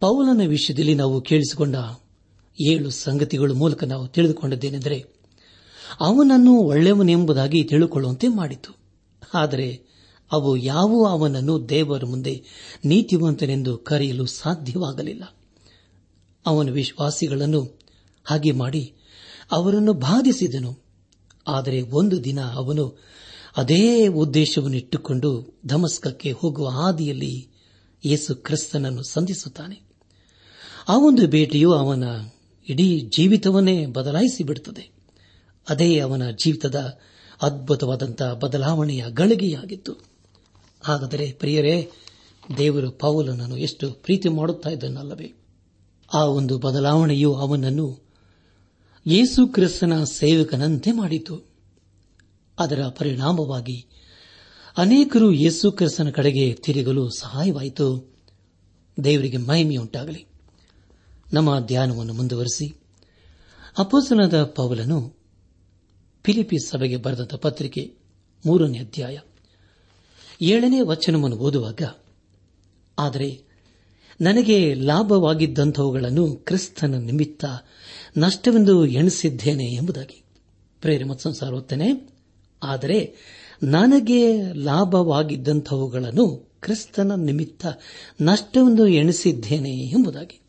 ಪೌಲನ 0.00 0.46
ವಿಷಯದಲ್ಲಿ 0.46 0.94
ನಾವು 0.94 1.20
ಕೇಳಿಸಿಕೊಂಡ 1.20 1.76
ಏಳು 2.60 2.90
ಸಂಗತಿಗಳ 2.90 3.50
ಮೂಲಕ 3.50 3.84
ನಾವು 3.84 4.08
ತಿಳಿದುಕೊಂಡದ್ದೇನೆಂದರೆ, 4.08 5.06
ಅವನನ್ನು 6.00 6.54
ಒಳ್ಳೆಯವನೆಂಬುದಾಗಿ 6.54 7.64
ತಿಳಿದುಕೊಳ್ಳುವಂತೆ 7.64 8.28
ಮಾಡಿತು. 8.28 8.76
ಆದರೆ 9.34 9.87
ಅವು 10.32 10.56
ಯಾವೂ 10.56 11.06
ಅವನನ್ನು 11.06 11.68
ದೇವರ 11.68 12.04
ಮುಂದೆ 12.04 12.42
ನೀತಿವಂತನೆಂದು 12.84 13.78
ಕರೆಯಲು 13.78 14.26
ಸಾಧ್ಯವಾಗಲಿಲ್ಲ. 14.26 15.34
ಅವನು 16.46 16.72
ವಿಶ್ವಾಸಿಗಳನ್ನು 16.72 17.78
ಹಾಗೆ 18.24 18.52
ಮಾಡಿ 18.52 18.94
ಅವರನ್ನು 19.52 19.92
ಬಾಧಿಸಿದನು. 19.92 20.78
ಆದರೆ 21.48 21.80
ಒಂದು 21.82 22.24
ದಿನ 22.24 22.40
ಅವನು 22.40 23.02
ಅದೇ 23.56 24.06
ಉದ್ದೇಶವನ್ನಿಟ್ಟುಕೊಂಡು 24.06 25.58
ಧಮಸ್ಕಕ್ಕೆ 25.66 26.32
ಹೋಗುವ 26.32 26.68
ಹಾದಿಯಲ್ಲಿ 26.68 27.48
ಯೇಸು 28.04 28.34
ಕ್ರಿಸ್ತನನ್ನು 28.34 29.02
ಸಂಧಿಸುತ್ತಾನೆ. 29.02 29.80
ಆ 30.88 30.96
ಒಂದು 30.96 31.28
ಭೇಟಿಯು 31.28 31.72
ಅವನ 31.72 32.04
ಇಡೀ 32.68 33.00
ಜೀವಿತವನ್ನೇ 33.00 33.86
ಬದಲಾಯಿಸಿ 33.86 34.44
ಬಿಡುತ್ತದೆ. 34.44 34.90
ಅದೇ 35.68 35.98
ಅವನ 35.98 36.30
ಜೀವಿತದ 36.30 36.98
ಅದ್ಭುತವಾದಂತಹ 37.42 38.32
ಬದಲಾವಣೆಯ 38.32 39.04
ಗಳಿಗೆಯಾಗಿತ್ತು. 39.08 40.07
ಹಾಗಾದರೆ 40.80 41.32
ಪ್ರಿಯರೇ, 41.32 41.90
ದೇವರು 42.56 42.90
ಪೌಲನನ್ನು 42.90 43.56
ಎಷ್ಟು 43.56 43.90
ಪ್ರೀತಿ 43.90 44.28
ಮಾಡುತ್ತಾ 44.28 44.70
ಇದ್ದನಲ್ಲವೇ? 44.70 45.34
ಆ 46.14 46.24
ಒಂದು 46.24 46.58
ಬದಲಾವಣೆಯು 46.58 47.34
ಅವನನ್ನು 47.34 48.08
ಯೇಸು 49.06 49.46
ಕ್ರಿಸ್ತನ 49.46 50.04
ಸೇವಕನಂತೆ 50.04 50.92
ಮಾಡಿತು. 50.92 51.44
ಅದರ 52.58 52.82
ಪರಿಣಾಮವಾಗಿ 52.88 53.86
ಅನೇಕರು 54.76 55.32
ಯೇಸು 55.32 55.72
ಕ್ರಿಸ್ತನ 55.72 56.10
ಕಡೆಗೆ 56.10 56.52
ತಿರುಗಲು 56.52 57.10
ಸಹಾಯವಾಯಿತು. 57.10 58.14
ದೇವರಿಗೆ 59.04 59.36
ಮಹಿಮೆಯುಂಟಾಗಲಿ. 59.36 60.26
ನಮ್ಮ 61.32 61.58
ಧ್ಯಾನವನ್ನು 61.58 62.14
ಮುಂದುವರೆಸಿ. 62.14 62.76
ಅಪೋಸನದ 63.78 64.44
ಪೌಲನು 64.44 65.16
ಫಿಲಿಪೀಸ್ 66.24 66.68
ಸಭೆಗೆ 66.68 66.96
ಬರೆದಂತ 66.96 67.34
ಪತ್ರಿಕೆ 67.34 67.94
ಮೂರನೇ 68.46 68.78
ಅಧ್ಯಾಯ. 68.78 69.18
ಏಳನೇ 70.40 70.80
ವಚನವನ್ನು 70.80 71.36
ಓದುವಾಗ, 71.36 71.82
ಆದರೆ 72.98 73.48
ನನಗೆ 74.20 74.74
ಲಾಭವಾಗಿದ್ದಂಥವುಗಳನ್ನು 74.74 76.34
ಕ್ರಿಸ್ತನ 76.34 76.94
ನಿಮಿತ್ತ 76.94 77.44
ನಷ್ಟವೆಂದು 78.16 78.86
ಎಣಿಸಿದ್ದೇನೆ 78.86 79.64
ಎಂಬುದಾಗಿ. 79.64 80.24
ಪ್ರೇರೆ 80.80 81.22
ಸಂಸಾರ 81.22 81.54
ಓದ್ತೇನೆ. 81.54 82.18
ಆದರೆ 82.62 83.16
ನನಗೆ 83.62 84.52
ಲಾಭವಾಗಿದ್ದಂಥವುಗಳನ್ನು 84.52 86.48
ಕ್ರಿಸ್ತನ 86.60 87.14
ನಿಮಿತ್ತ 87.14 87.66
ನಷ್ಟವೆಂದು 88.20 88.86
ಎಣಿಸಿದ್ದೇನೆ 88.86 89.70
ಎಂಬುದಾಗಿ. 89.70 90.40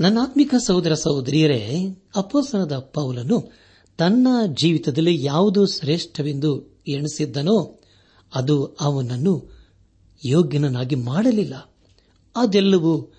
ನನ್ನಾತ್ಮಿಕ 0.00 0.54
ಸಹೋದರ 0.66 0.94
ಸಹೋದರಿಯರೇ 0.94 1.86
ಅಪೋಸನದ 2.16 2.78
ಪೌಲನು 2.78 3.52
ತನ್ನ 3.98 4.28
ಜೀವಿತದಲ್ಲಿ 4.46 5.24
ಯಾವುದು 5.24 5.66
ಶ್ರೇಷ್ಠವೆಂದು 5.66 6.80
ಎಣಿಸಿದ್ದನೋ 6.88 7.77
ಅದು 8.34 8.64
ಅವನನ್ನು 8.64 9.58
ಯೋಗ್ಯನನ್ನಾಗಿ 10.24 10.94
ಮಾಡಲಿಲ್ಲ. 10.94 11.74
ಅದೆಲ್ಲವೂ 12.36 13.12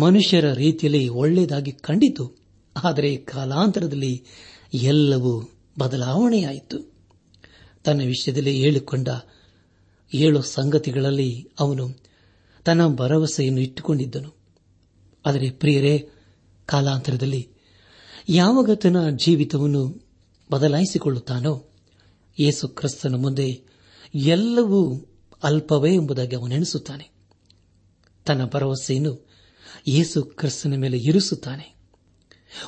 ಮನುಷ್ಯರ 0.00 0.52
ರೀತಿಯಲ್ಲಿ 0.52 1.08
ಒಳ್ಳೆಯದಾಗಿ 1.08 1.72
ಕಂಡಿತು. 1.72 2.36
ಆದರೆ 2.84 3.16
ಕಾಲಾಂತರದಲ್ಲಿ 3.16 4.24
ಎಲ್ಲವೂ 4.74 5.50
ಬದಲಾವಣೆಯಾಯಿತು. 5.78 6.92
ತನ್ನ 7.84 8.02
ವಿಷಯದಲ್ಲಿ 8.02 8.56
ಹೇಳಿಕೊಂಡ 8.56 9.08
ಏಳು 10.14 10.42
ಸಂಗತಿಗಳಲ್ಲಿ 10.42 11.48
ಅವನು 11.60 11.88
ತನ್ನ 12.64 12.94
ಭರವಸೆಯನ್ನು 12.94 13.60
ಇಟ್ಟುಕೊಂಡಿದ್ದನು. 13.60 14.36
ಆದರೆ 15.26 15.50
ಪ್ರಿಯರೇ, 15.50 16.08
ಕಾಲಾಂತರದಲ್ಲಿ 16.66 17.48
ಯಾವಾಗ 18.28 18.70
ತನ್ನ 18.70 19.08
ಜೀವಿತವನ್ನು 19.10 20.06
ಬದಲಾಯಿಸಿಕೊಳ್ಳುತ್ತಾನೋ, 20.52 21.68
ಯೇಸು 22.38 22.68
ಕ್ರಿಸ್ತನ 22.68 23.14
ಮುಂದೆ 23.14 23.71
ಎಲ್ಲವೂ 24.14 25.06
ಅಲ್ಪವೇ 25.42 25.94
ಎಂಬುದಾಗಿ 25.94 26.36
ಅವನು 26.36 26.54
ಎಣಿಸುತ್ತಾನೆ. 26.54 27.10
ತನ್ನ 28.26 28.44
ಭರವಸೆಯನ್ನು 28.44 29.28
ಯೇಸು 29.88 30.22
ಕ್ರಿಸ್ತನ 30.22 30.74
ಮೇಲೆ 30.74 30.98
ಇರಿಸುತ್ತಾನೆ. 30.98 31.76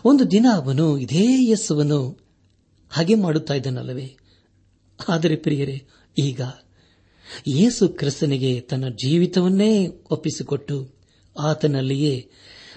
ಒಂದು 0.04 0.30
ದಿನ 0.30 0.46
ಅವನು 0.54 0.98
ಇದೇ 0.98 1.48
ಯೇಸುವನ್ನು 1.48 2.20
ಹಾಗೆ 2.90 3.14
ಮಾಡುತ್ತಾ 3.14 3.54
ಇದ್ದನಲ್ಲವೇ? 3.54 4.16
ಆದರೆ 5.08 5.36
ಪ್ರಿಯರೇ, 5.36 5.86
ಈಗ 6.18 6.40
ಯೇಸು 7.46 7.88
ಕ್ರಿಸ್ತನಿಗೆ 7.88 8.60
ತನ್ನ 8.60 8.88
ಜೀವಿತವನ್ನೇ 8.88 9.86
ಒಪ್ಪಿಸಿಕೊಟ್ಟು 10.10 10.90
ಆತನಲ್ಲಿಯೇ 11.40 12.30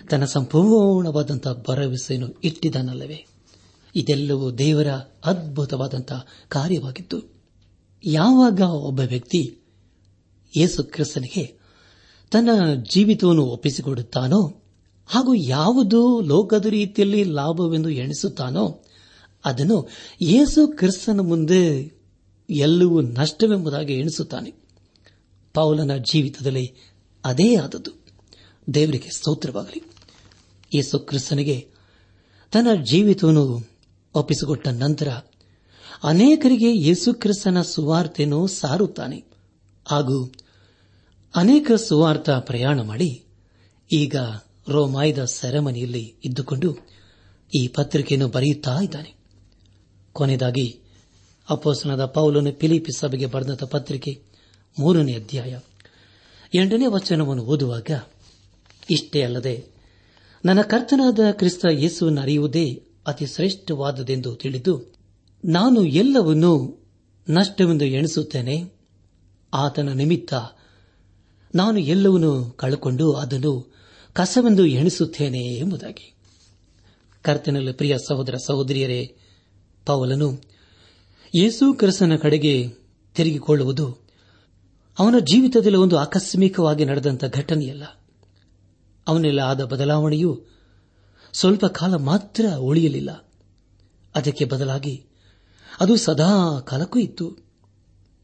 ತನ್ನ 0.10 0.26
ಸಂಪೂರ್ಣವಾದಂತಹ 0.26 1.64
ಭರವಸೆಯನ್ನು 1.70 2.28
ಇಟ್ಟಿದ್ದಾನಲ್ಲವೇ? 2.44 3.26
ಇದೆಲ್ಲವೂ 3.96 4.52
ದೇವರ 4.52 4.88
ಅದ್ಭುತವಾದಂತಹ 5.26 6.26
ಕಾರ್ಯವಾಗಿತ್ತು. 6.50 7.37
ಯಾವಾಗ 8.04 8.62
ಒಬ್ಬ 8.62 9.00
ವ್ಯಕ್ತಿ 9.00 9.60
ಯೇಸು 10.58 10.84
ಕ್ರಿಸ್ತನಿಗೆ 10.84 11.58
ತನ್ನ 12.32 12.50
ಜೀವಿತವನ್ನು 12.94 13.44
ಒಪ್ಪಿಸಿಕೊಡುತ್ತಾನೋ 13.44 14.64
ಹಾಗೂ 15.10 15.34
ಯಾವುದು 15.34 16.22
ಲೋಕದ 16.22 16.66
ರೀತಿಯಲ್ಲಿ 16.66 17.24
ಲಾಭವೆಂದು 17.24 17.90
ಎಣಿಸುತ್ತಾನೋ, 17.90 18.86
ಅದನ್ನು 19.46 19.90
ಯೇಸು 20.22 20.68
ಕ್ರಿಸ್ತನ 20.68 21.20
ಮುಂದೆ 21.20 21.92
ಎಲ್ಲವೂ 22.50 23.02
ನಷ್ಟವೆಂಬುದಾಗಿ 23.02 23.94
ಎಣಿಸುತ್ತಾನೆ. 23.94 24.54
ಪೌಲನ 25.54 25.98
ಜೀವಿತದಲ್ಲಿ 25.98 26.74
ಅದೇ 27.26 27.56
ಆದದ್ದು. 27.56 27.92
ದೇವರಿಗೆ 28.74 29.18
ಸ್ತೋತ್ರವಾಗಲಿ. 29.18 29.84
ಯೇಸು 30.76 31.00
ಕ್ರಿಸ್ತನಿಗೆ 31.00 31.70
ತನ್ನ 32.52 32.84
ಜೀವಿತವನ್ನು 32.84 33.70
ಒಪ್ಪಿಸಿಕೊಟ್ಟ 34.14 34.68
ನಂತರ 34.68 35.08
ಅನೇಕರಿಗೆ 36.04 36.76
ಯೇಸುಕ್ರಿಸ್ತನ 36.78 37.62
ಸುವಾರ್ತೆಯನ್ನು 37.62 38.48
ಸಾರುತ್ತಾನೆ. 38.48 39.24
ಹಾಗೂ 39.88 40.32
ಅನೇಕ 41.36 41.72
ಸುವಾರ್ತ 41.72 42.30
ಪ್ರಯಾಣ 42.30 42.82
ಮಾಡಿ 42.82 43.24
ಈಗ 43.94 44.16
ರೋಮಾಯದ 44.68 45.26
ಸೆರೆಮನಿಯಲ್ಲಿ 45.26 46.14
ಇದ್ದುಕೊಂಡು 46.26 46.78
ಈ 47.60 47.68
ಪತ್ರಿಕೆಯನ್ನು 47.68 48.28
ಬರೆಯುತ್ತಾ 48.28 48.80
ಇದ್ದಾನೆ. 48.84 49.14
ಕೊನೆಯದಾಗಿ 50.14 50.80
ಅಪೋಸನದ 51.50 52.06
ಪೌಲನು 52.06 52.52
ಫಿಲಿಪಿ 52.52 53.00
ಸಭೆಗೆ 53.00 53.26
ಬರೆದ 53.26 53.52
ಪತ್ರಿಕೆ 53.52 54.22
ಮೂರನೇ 54.80 55.14
ಅಧ್ಯಾಯ 55.14 55.60
ಎಂಟನೇ 56.56 56.86
ವಚನವನ್ನು 56.88 57.44
ಓದುವಾಗ, 57.44 57.90
ಇಷ್ಟೇ 58.90 59.22
ಅಲ್ಲದೆ, 59.22 59.66
ನನ್ನ 60.46 60.62
ಕರ್ತನಾದ 60.62 61.20
ಕ್ರಿಸ್ತ 61.32 61.66
ಯೇಸುವನ್ನು 61.72 62.22
ಅರಿಯುವುದೇ 62.22 62.84
ಅತಿ 63.08 63.26
ಶ್ರೇಷ್ಠವಾದದೆಂದು 63.26 64.36
ತಿಳಿದು 64.36 64.97
ನಾನು 65.48 65.86
ಎಲ್ಲವನ್ನೂ 65.86 66.84
ನಷ್ಟವೆಂದು 67.30 67.86
ಎಣಿಸುತ್ತೇನೆ. 67.86 68.64
ಆತನ 69.54 69.90
ನಿಮಿತ್ತ 69.90 70.34
ನಾನು 71.56 71.78
ಎಲ್ಲವನ್ನೂ 71.78 72.50
ಕಳಕೊಂಡು 72.50 73.14
ಅದನ್ನು 73.14 73.74
ಕಸವೆಂದು 74.14 74.66
ಎಣಿಸುತ್ತೇನೆ 74.66 75.40
ಎಂಬುದಾಗಿ. 75.40 76.16
ಕರ್ತನಲ್ಲಿ 77.22 77.74
ಪ್ರಿಯ 77.74 77.98
ಸಹೋದರ 77.98 78.36
ಸಹೋದರಿಯರೇ, 78.36 79.16
ಪೌಲನು 79.86 80.42
ಯೇಸು 81.36 81.74
ಕ್ರಿಸ್ತನ 81.74 82.16
ಕಡೆಗೆ 82.16 82.68
ತಿರುಗಿಕೊಳ್ಳುವುದು 83.16 83.98
ಅವನ 85.00 85.16
ಜೀವಿತದಲ್ಲಿ 85.20 85.78
ಒಂದು 85.78 85.98
ಆಕಸ್ಮಿಕವಾಗಿ 85.98 86.86
ನಡೆದಂತ 86.86 87.26
ಘಟನೆಯಲ್ಲ. 87.26 87.84
ಅವನೆಲ್ಲ 89.08 89.40
ಆದ 89.40 89.64
ಬದಲಾವಣೆಯು 89.64 90.46
ಸ್ವಲ್ಪ 91.34 91.66
ಕಾಲ 91.66 91.96
ಮಾತ್ರ 91.96 92.46
ಉಳಿಯಲಿಲ್ಲ. 92.60 93.32
ಅದಕ್ಕೆ 94.16 94.46
ಬದಲಾಗಿ 94.46 95.07
ಅದು 95.80 95.96
ಸದಾ 95.96 96.60
ಕಾಲಕ್ಕೂ 96.60 97.00
ಇತ್ತು. 97.00 97.30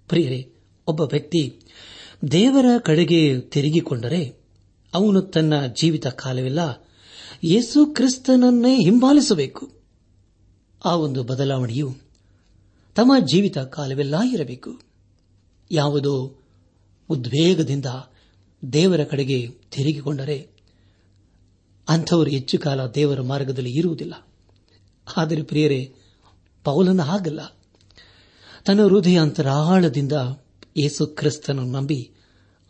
ಪ್ರಿಯರೇ, 0.07 0.53
ಒಬ್ಬ 0.87 1.01
ವ್ಯಕ್ತಿ 1.01 1.59
ದೇವರ 2.31 2.65
ಕಡೆಗೆ 2.79 3.39
ತಿರುಗಿಕೊಂಡರೆ 3.39 4.35
ಅವನು 4.93 5.21
ತನ್ನ 5.21 5.65
ಜೀವಿತ 5.65 6.07
ಕಾಲವೆಲ್ಲ 6.07 6.59
ಯೇಸು 7.43 7.85
ಕ್ರಿಸ್ತನನ್ನೇ 7.85 8.75
ಹಿಂಬಾಲಿಸಬೇಕು. 8.75 9.71
ಆ 10.85 10.95
ಒಂದು 10.95 11.23
ಬದಲಾವಣೆಯು 11.23 11.97
ತಮ್ಮ 12.95 13.25
ಜೀವಿತ 13.25 13.57
ಕಾಲವೆಲ್ಲ 13.57 14.15
ಇರಬೇಕು. 14.33 14.81
ಯಾವುದೋ 15.71 16.41
ಉದ್ವೇಗದಿಂದ 17.09 17.85
ದೇವರ 18.73 19.03
ಕಡೆಗೆ 19.03 19.47
ತಿರುಗಿಕೊಂಡರೆ 19.47 20.47
ಅಂಥವರು 21.89 22.29
ಹೆಚ್ಚು 22.29 22.59
ಕಾಲ 22.59 22.85
ದೇವರ 22.85 23.21
ಮಾರ್ಗದಲ್ಲಿ 23.21 23.71
ಇರುವುದಿಲ್ಲ. 23.71 24.27
ಆದರೆ 25.17 25.43
ಪ್ರಿಯರೇ 25.43 25.93
ಪೌಲನ 26.63 27.01
ಹಾಗಲ್ಲ. 27.01 27.39
ತನ್ನ 28.65 28.83
ಹೃದಯ 28.83 29.17
ಅಂತರಾಳದಿಂದ 29.17 30.11
ಯೇಸು 30.77 31.07
ಕ್ರಿಸ್ತನನ್ನು 31.07 31.71
ನಂಬಿ 31.71 32.11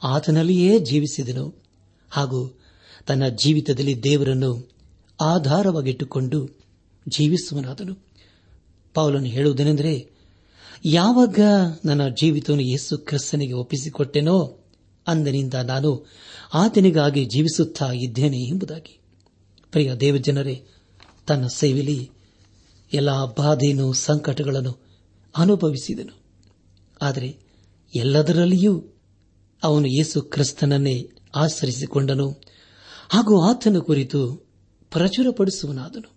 ಆತನಲ್ಲಿಯೇ 0.04 0.80
ಜೀವಿಸಿದನು. 0.80 1.64
ಹಾಗೂ 2.10 2.60
ತನ್ನ 3.08 3.28
ಜೀವಿತದಲ್ಲಿ 3.28 4.04
ದೇವರನ್ನು 4.04 4.72
ಆಧಾರವಾಗಿಟ್ಟುಕೊಂಡು 5.22 6.60
ಜೀವಿಸುವನಾದನು 7.08 7.98
ಪೌಲನು 8.94 9.26
ಹೇಳುವುದೇನೆಂದರೆ, 9.26 10.10
ಯಾವಾಗ 10.86 11.40
ನನ್ನ 11.86 12.08
ಜೀವಿತವನ್ನು 12.10 12.64
ಯೇಸು 12.64 12.98
ಕ್ರಿಸ್ತನಿಗೆ 12.98 13.54
ಒಪ್ಪಿಸಿಕೊಟ್ಟೆನೋ 13.54 14.60
ಅಂದಿನಿಂದ 15.08 15.54
ನಾನು 15.54 16.08
ಆತನಿಗಾಗಿ 16.54 17.26
ಜೀವಿಸುತ್ತಾ 17.26 17.92
ಇದ್ದೇನೆ 17.92 18.38
ಎಂಬುದಾಗಿ. 18.38 19.00
ಪ್ರಿಯ 19.72 19.96
ದೇವಜನರೇ, 19.96 20.66
ತನ್ನ 21.28 21.48
ಸೇವೆಯಲ್ಲಿ 21.48 22.12
ಎಲ್ಲ 22.94 23.26
ಬಾಧೆಯನ್ನು 23.26 23.94
ಸಂಕಟಗಳನ್ನು 23.94 24.80
ಅನುಭವಿಸಿದನು. 25.38 26.22
ಆದರೆ 27.02 27.38
ಎಲ್ಲದರಲ್ಲಿಯೂ 27.96 28.84
ಅವನು 29.64 29.88
ಯೇಸು 29.88 30.22
ಕ್ರಿಸ್ತನನ್ನೇ 30.22 31.10
ಆಚರಿಸಿಕೊಂಡನು. 31.36 32.32
ಹಾಗೂ 33.10 33.42
ಆತನ 33.42 33.78
ಕುರಿತು 33.78 34.36
ಪ್ರಚುರಪಡಿಸುವನಾದನು. 34.92 36.12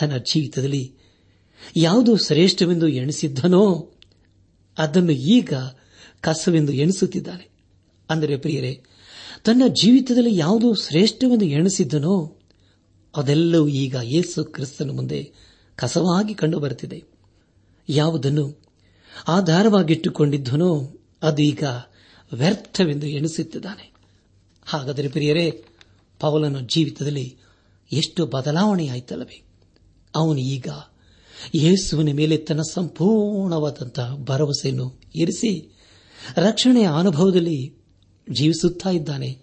ತನ್ನ 0.00 0.16
ಜೀವಿತದಲ್ಲಿ 0.16 0.94
ಯಾವುದು 1.76 2.16
ಶ್ರೇಷ್ಠವೆಂದು 2.16 2.88
ಎಣಿಸಿದ್ದನೋ 2.88 3.92
ಅದನ್ನು 4.78 5.12
ಈಗ 5.12 5.52
ಕಸವೆಂದು 6.20 6.72
ಎಣಿಸುತ್ತಿದ್ದಾನೆ. 6.72 7.50
ಅಂದರೆ 8.10 8.36
ಪ್ರಿಯರೇ, 8.36 8.82
ತನ್ನ 9.44 9.62
ಜೀವಿತದಲ್ಲಿ 9.68 10.36
ಯಾವುದು 10.36 10.74
ಶ್ರೇಷ್ಠವೆಂದು 10.74 11.44
ಎಣಿಸಿದ್ದನೋ 11.44 12.36
ಅದೆಲ್ಲವೂ 13.16 13.68
ಈಗ 13.68 13.96
ಯೇಸು 14.02 14.44
ಕ್ರಿಸ್ತನ 14.44 14.90
ಮುಂದೆ 14.90 15.51
ಕಸವಾಗಿ 15.82 16.34
ಕಂಡುಬರುತ್ತಿದೆ 16.34 17.04
ಯಾವುದನ್ನು 17.88 18.62
ಆಧಾರವಾಗಿಟ್ಟುಕೊಂಡಿದ್ದನೋ 19.28 20.96
ಅದೀಗ 21.22 21.64
ವ್ಯರ್ಥವೆಂದು 22.32 23.06
ಎಣಿಸುತ್ತಿದ್ದಾನೆ. 23.06 23.92
ಹಾಗಾದರೆ 24.66 25.08
ಪ್ರಿಯರೇ, 25.08 25.64
ಪೌಲನ 26.20 26.60
ಜೀವಿತದಲ್ಲಿ 26.60 27.36
ಎಷ್ಟು 27.92 28.26
ಬದಲಾವಣೆಯಾಯಿತಲ್ಲವೇ? 28.26 29.42
ಅವನು 30.14 30.38
ಈಗ 30.38 30.68
ಯೇಸುವಿನ 31.54 32.16
ಮೇಲೆ 32.16 32.36
ತನ್ನ 32.36 32.60
ಸಂಪೂರ್ಣವಾದಂತಹ 32.72 34.16
ಭರವಸೆಯನ್ನು 34.16 35.00
ಇರಿಸಿ 35.14 35.78
ರಕ್ಷಣೆಯ 36.36 36.88
ಅನುಭವದಲ್ಲಿ 36.98 37.74
ಜೀವಿಸುತ್ತಾ 38.30 38.90
ಇದ್ದಾನೆ. 38.90 39.38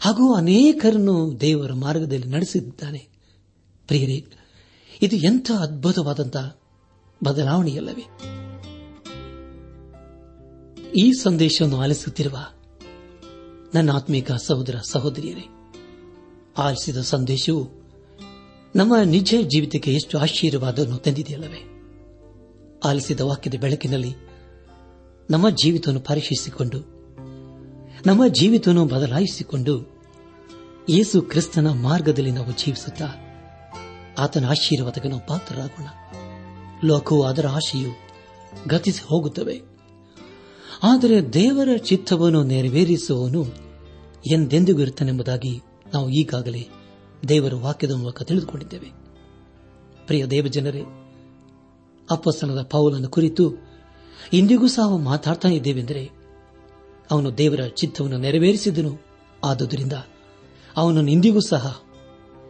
ಹಾಗೂ 0.00 0.34
ಅನೇಕರನ್ನು 0.34 1.40
ದೇವರ 1.40 1.72
ಮಾರ್ಗದಲ್ಲಿ 1.72 2.26
ನಡೆಸಿದ್ದಾನೆ. 2.26 3.08
ಪ್ರಿಯರೇ 3.86 4.26
ಇದು 5.02 5.16
ಎಂಥ 5.16 5.50
ಅದ್ಭುತವಾದಂತಹ 5.60 6.58
ಬದಲಾವಣೆಯಲ್ಲವೇ? 7.24 8.06
ಈ 10.96 11.12
ಸಂದೇಶವನ್ನು 11.12 11.80
ಆಲಿಸುತ್ತಿರುವ 11.80 12.38
ನನ್ನ 13.74 13.92
ಆತ್ಮೀಕ 13.92 14.32
ಸಹೋದರ 14.32 14.74
ಸಹೋದರಿಯರೇ, 14.90 15.44
ಆಲಿಸಿದ 16.58 16.96
ಸಂದೇಶವು 16.96 17.70
ನಮ್ಮ 18.76 18.96
ನಿಜ 19.04 19.34
ಜೀವಿತಕ್ಕೆ 19.42 19.94
ಎಷ್ಟು 19.94 20.18
ಆಶೀರ್ವಾದವನ್ನು 20.18 20.96
ತಂದಿದೆಯಲ್ಲವೇ? 20.96 21.82
ಆಲಿಸಿದ 22.84 23.20
ವಾಕ್ಯದ 23.20 23.54
ಬೆಳಕಿನಲ್ಲಿ 23.60 24.14
ನಮ್ಮ 25.30 25.50
ಜೀವಿತವನ್ನು 25.50 26.00
ಪರೀಕ್ಷಿಸಿಕೊಂಡು, 26.00 26.78
ನಮ್ಮ 28.06 28.26
ಜೀವಿತವನ್ನು 28.26 28.84
ಬದಲಾಯಿಸಿಕೊಂಡು, 28.84 29.98
ಯೇಸು 30.88 31.22
ಕ್ರಿಸ್ತನ 31.22 31.70
ಮಾರ್ಗದಲ್ಲಿ 31.70 32.30
ನಾವು 32.30 32.52
ಜೀವಿಸುತ್ತಾ 32.52 33.06
ಆತನ 34.18 34.48
ಆಶೀರ್ವಾದಕ್ಕೆ 34.48 35.08
ನಾವು 35.08 35.26
ಪಾತ್ರರಾಗೋಣ. 35.26 35.86
ಲೋಕವು 36.84 37.22
ಅದರ 37.22 37.46
ಆಶೆಯು 37.48 37.90
ಗತಿಸಿ 38.68 39.02
ಹೋಗುತ್ತವೆ. 39.06 39.62
ಆದರೆ 40.82 41.32
ದೇವರ 41.32 41.76
ಚಿತ್ತವನ್ನು 41.76 42.44
ನೆರವೇರಿಸುವವನು 42.44 43.44
ಎಂದೆಂದಿಗೂ 44.32 44.80
ಇರುತ್ತಾನೆಂಬುದಾಗಿ 44.80 45.60
ನಾವು 45.94 46.10
ಈಗಾಗಲೇ 46.10 46.68
ದೇವರ 47.28 47.54
ವಾಕ್ಯದ 47.54 47.90
ಮೂಲಕ 47.90 48.22
ತಿಳಿದುಕೊಂಡಿದ್ದೇವೆ. 48.22 48.92
ಪ್ರಿಯ 50.06 50.26
ದೇವಜನರೇ 50.26 50.82
ಅಪ್ಪಸ್ತನದ 52.10 52.62
ಪೌಲನ 52.62 53.06
ಕುರಿತು 53.06 53.54
ಇಂದಿಗೂ 54.32 54.68
ಸಹ 54.68 54.96
ಮಾತಾಡ್ತಾ 54.96 55.48
ಇದ್ದೇವೆಂದರೆ, 55.48 56.10
ಅವನು 57.10 57.38
ದೇವರ 57.38 57.66
ಚಿತ್ತವನ್ನು 57.66 58.18
ನೆರವೇರಿಸಿದನು. 58.18 58.98
ಆದುದರಿಂದ 59.44 59.92
ಅವನನ್ನು 60.76 61.10
ಇಂದಿಗೂ 61.10 61.40
ಸಹ 61.40 61.82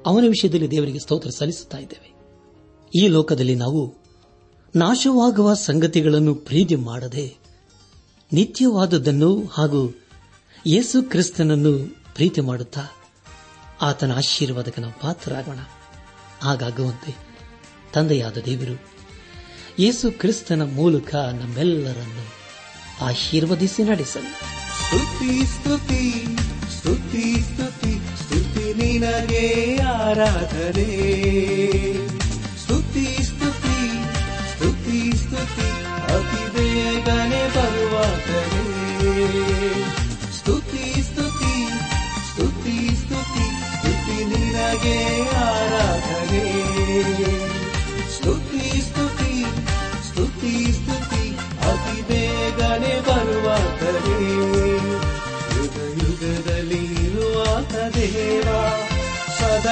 ಅವನ 0.06 0.24
ವಿಷಯದಲ್ಲಿ 0.28 0.70
ದೇವರಿಗೆ 0.70 0.98
ಸ್ತೋತ್ರ 0.98 1.30
ಸಲ್ಲಿಸುತ್ತಾ 1.30 1.78
ಇದ್ದೇವೆ. 1.78 2.18
ಈ 2.98 3.08
ಲೋಕದಲ್ಲಿ 3.08 3.54
ನಾವು 3.54 3.94
ನಾಶವಾಗುವ 4.76 5.54
ಸಂಗತಿಗಳನ್ನು 5.54 6.34
ಪ್ರೀತಿ 6.34 6.74
ಮಾಡದೆ 6.74 7.37
ನಿತ್ಯವಾದದ್ದನ್ನು 8.32 9.46
ಹಾಗೂ 9.46 10.00
ಯೇಸು 10.66 11.02
ಕ್ರಿಸ್ತನನ್ನು 11.02 11.96
ಪ್ರೀತಿ 12.14 12.40
ಮಾಡುತ್ತಾ 12.40 12.87
ಆತನ 13.82 14.16
ಆಶೀರ್ವಾದಕ್ಕೆ 14.16 14.80
ನಾವು 14.80 15.00
ಪಾತ್ರರಾಗೋಣ. 15.00 15.58
ಹಾಗಾಗುವಂತೆ 16.42 17.16
ತಂದೆಯಾದ 17.94 18.37
ದೇವರು, 18.37 18.80
ಯೇಸು 19.78 20.12
ಕ್ರಿಸ್ತನ 20.12 20.62
ಮೂಲಕ 20.74 21.14
ನಮ್ಮೆಲ್ಲರನ್ನು 21.14 22.26
ಆಶೀರ್ವದಿಸಿ 23.04 23.82
ನಡೆಸಲಿ. 23.82 24.30
ಸ್ತುತಿ 24.30 25.46
ಸ್ತುತಿ 25.46 26.24
ಸ್ತುತಿ 26.76 27.40
ಸ್ತುತಿ. 27.40 27.97
ನಿನಗೆ 28.78 29.78
ಆರಾಧನೆ. 29.82 30.90
ಸ್ತುತಿ 32.62 33.22
ಸ್ತುತಿ 33.22 33.90
ಸ್ತುತಿ 34.52 35.16
ಸ್ತುತಿ 35.16 35.68
ಅತಿ 36.12 36.56
ಬೇಗನೆ 36.56 37.48
ಬರುವಾಗಲೇ. 37.56 38.78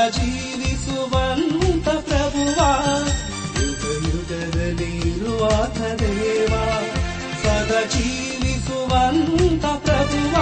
ಜೀವಿಸುವಂತ 0.08 1.88
ಪ್ರಭುವ. 1.88 2.60
ಯುಗ 3.62 4.06
ಯುಗದಲ್ಲಿ 4.08 4.96
ಇರುವಾತ 4.98 5.78
ದೇವ. 5.78 6.50
ಸದಾ 7.42 7.84
ಜೀವಿಸುವಂತ 7.84 9.64
ಪ್ರಭುವ. 9.66 10.36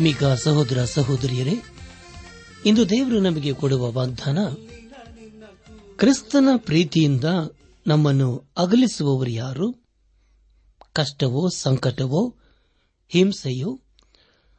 ಆತ್ಮೀಕ 0.00 0.24
ಸಹೋದರ 0.24 0.84
ಸಹೋದರಿಯರೇ, 0.84 1.54
ಇಂದು 2.66 2.88
ದೇವರು 2.88 3.20
ನಮಗೆ 3.20 3.52
ಕೊಡುವ 3.52 3.92
ವಾಗ್ದಾನ, 3.92 4.38
ಕ್ರಿಸ್ತನ 5.96 6.48
ಪ್ರೀತಿಯಿಂದ 6.56 7.24
ನಮ್ಮನ್ನು 7.86 8.44
ಅಗಲಿಸುವವರು 8.56 9.30
ಯಾರು? 9.30 9.72
ಕಷ್ಟವೋ, 10.92 11.48
ಸಂಕಟವೋ, 11.48 12.36
ಹಿಂಸೆಯೋ, 13.08 13.80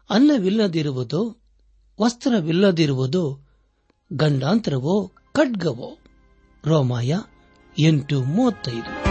ಅನ್ನವಿಲ್ಲದಿರುವುದೋ, 0.10 1.38
ವಸ್ತ್ರವಿಲ್ಲದಿರುವುದೋ, 2.02 3.40
ಗಂಡಾಂತರವೋ, 4.14 5.12
ಖಡ್ಗವೋ? 5.34 5.98
ರೋಮಾಯ 6.66 7.18
ಎಂಟು 7.80 8.24
ಮೂವತ್ತೈದು. 8.24 9.11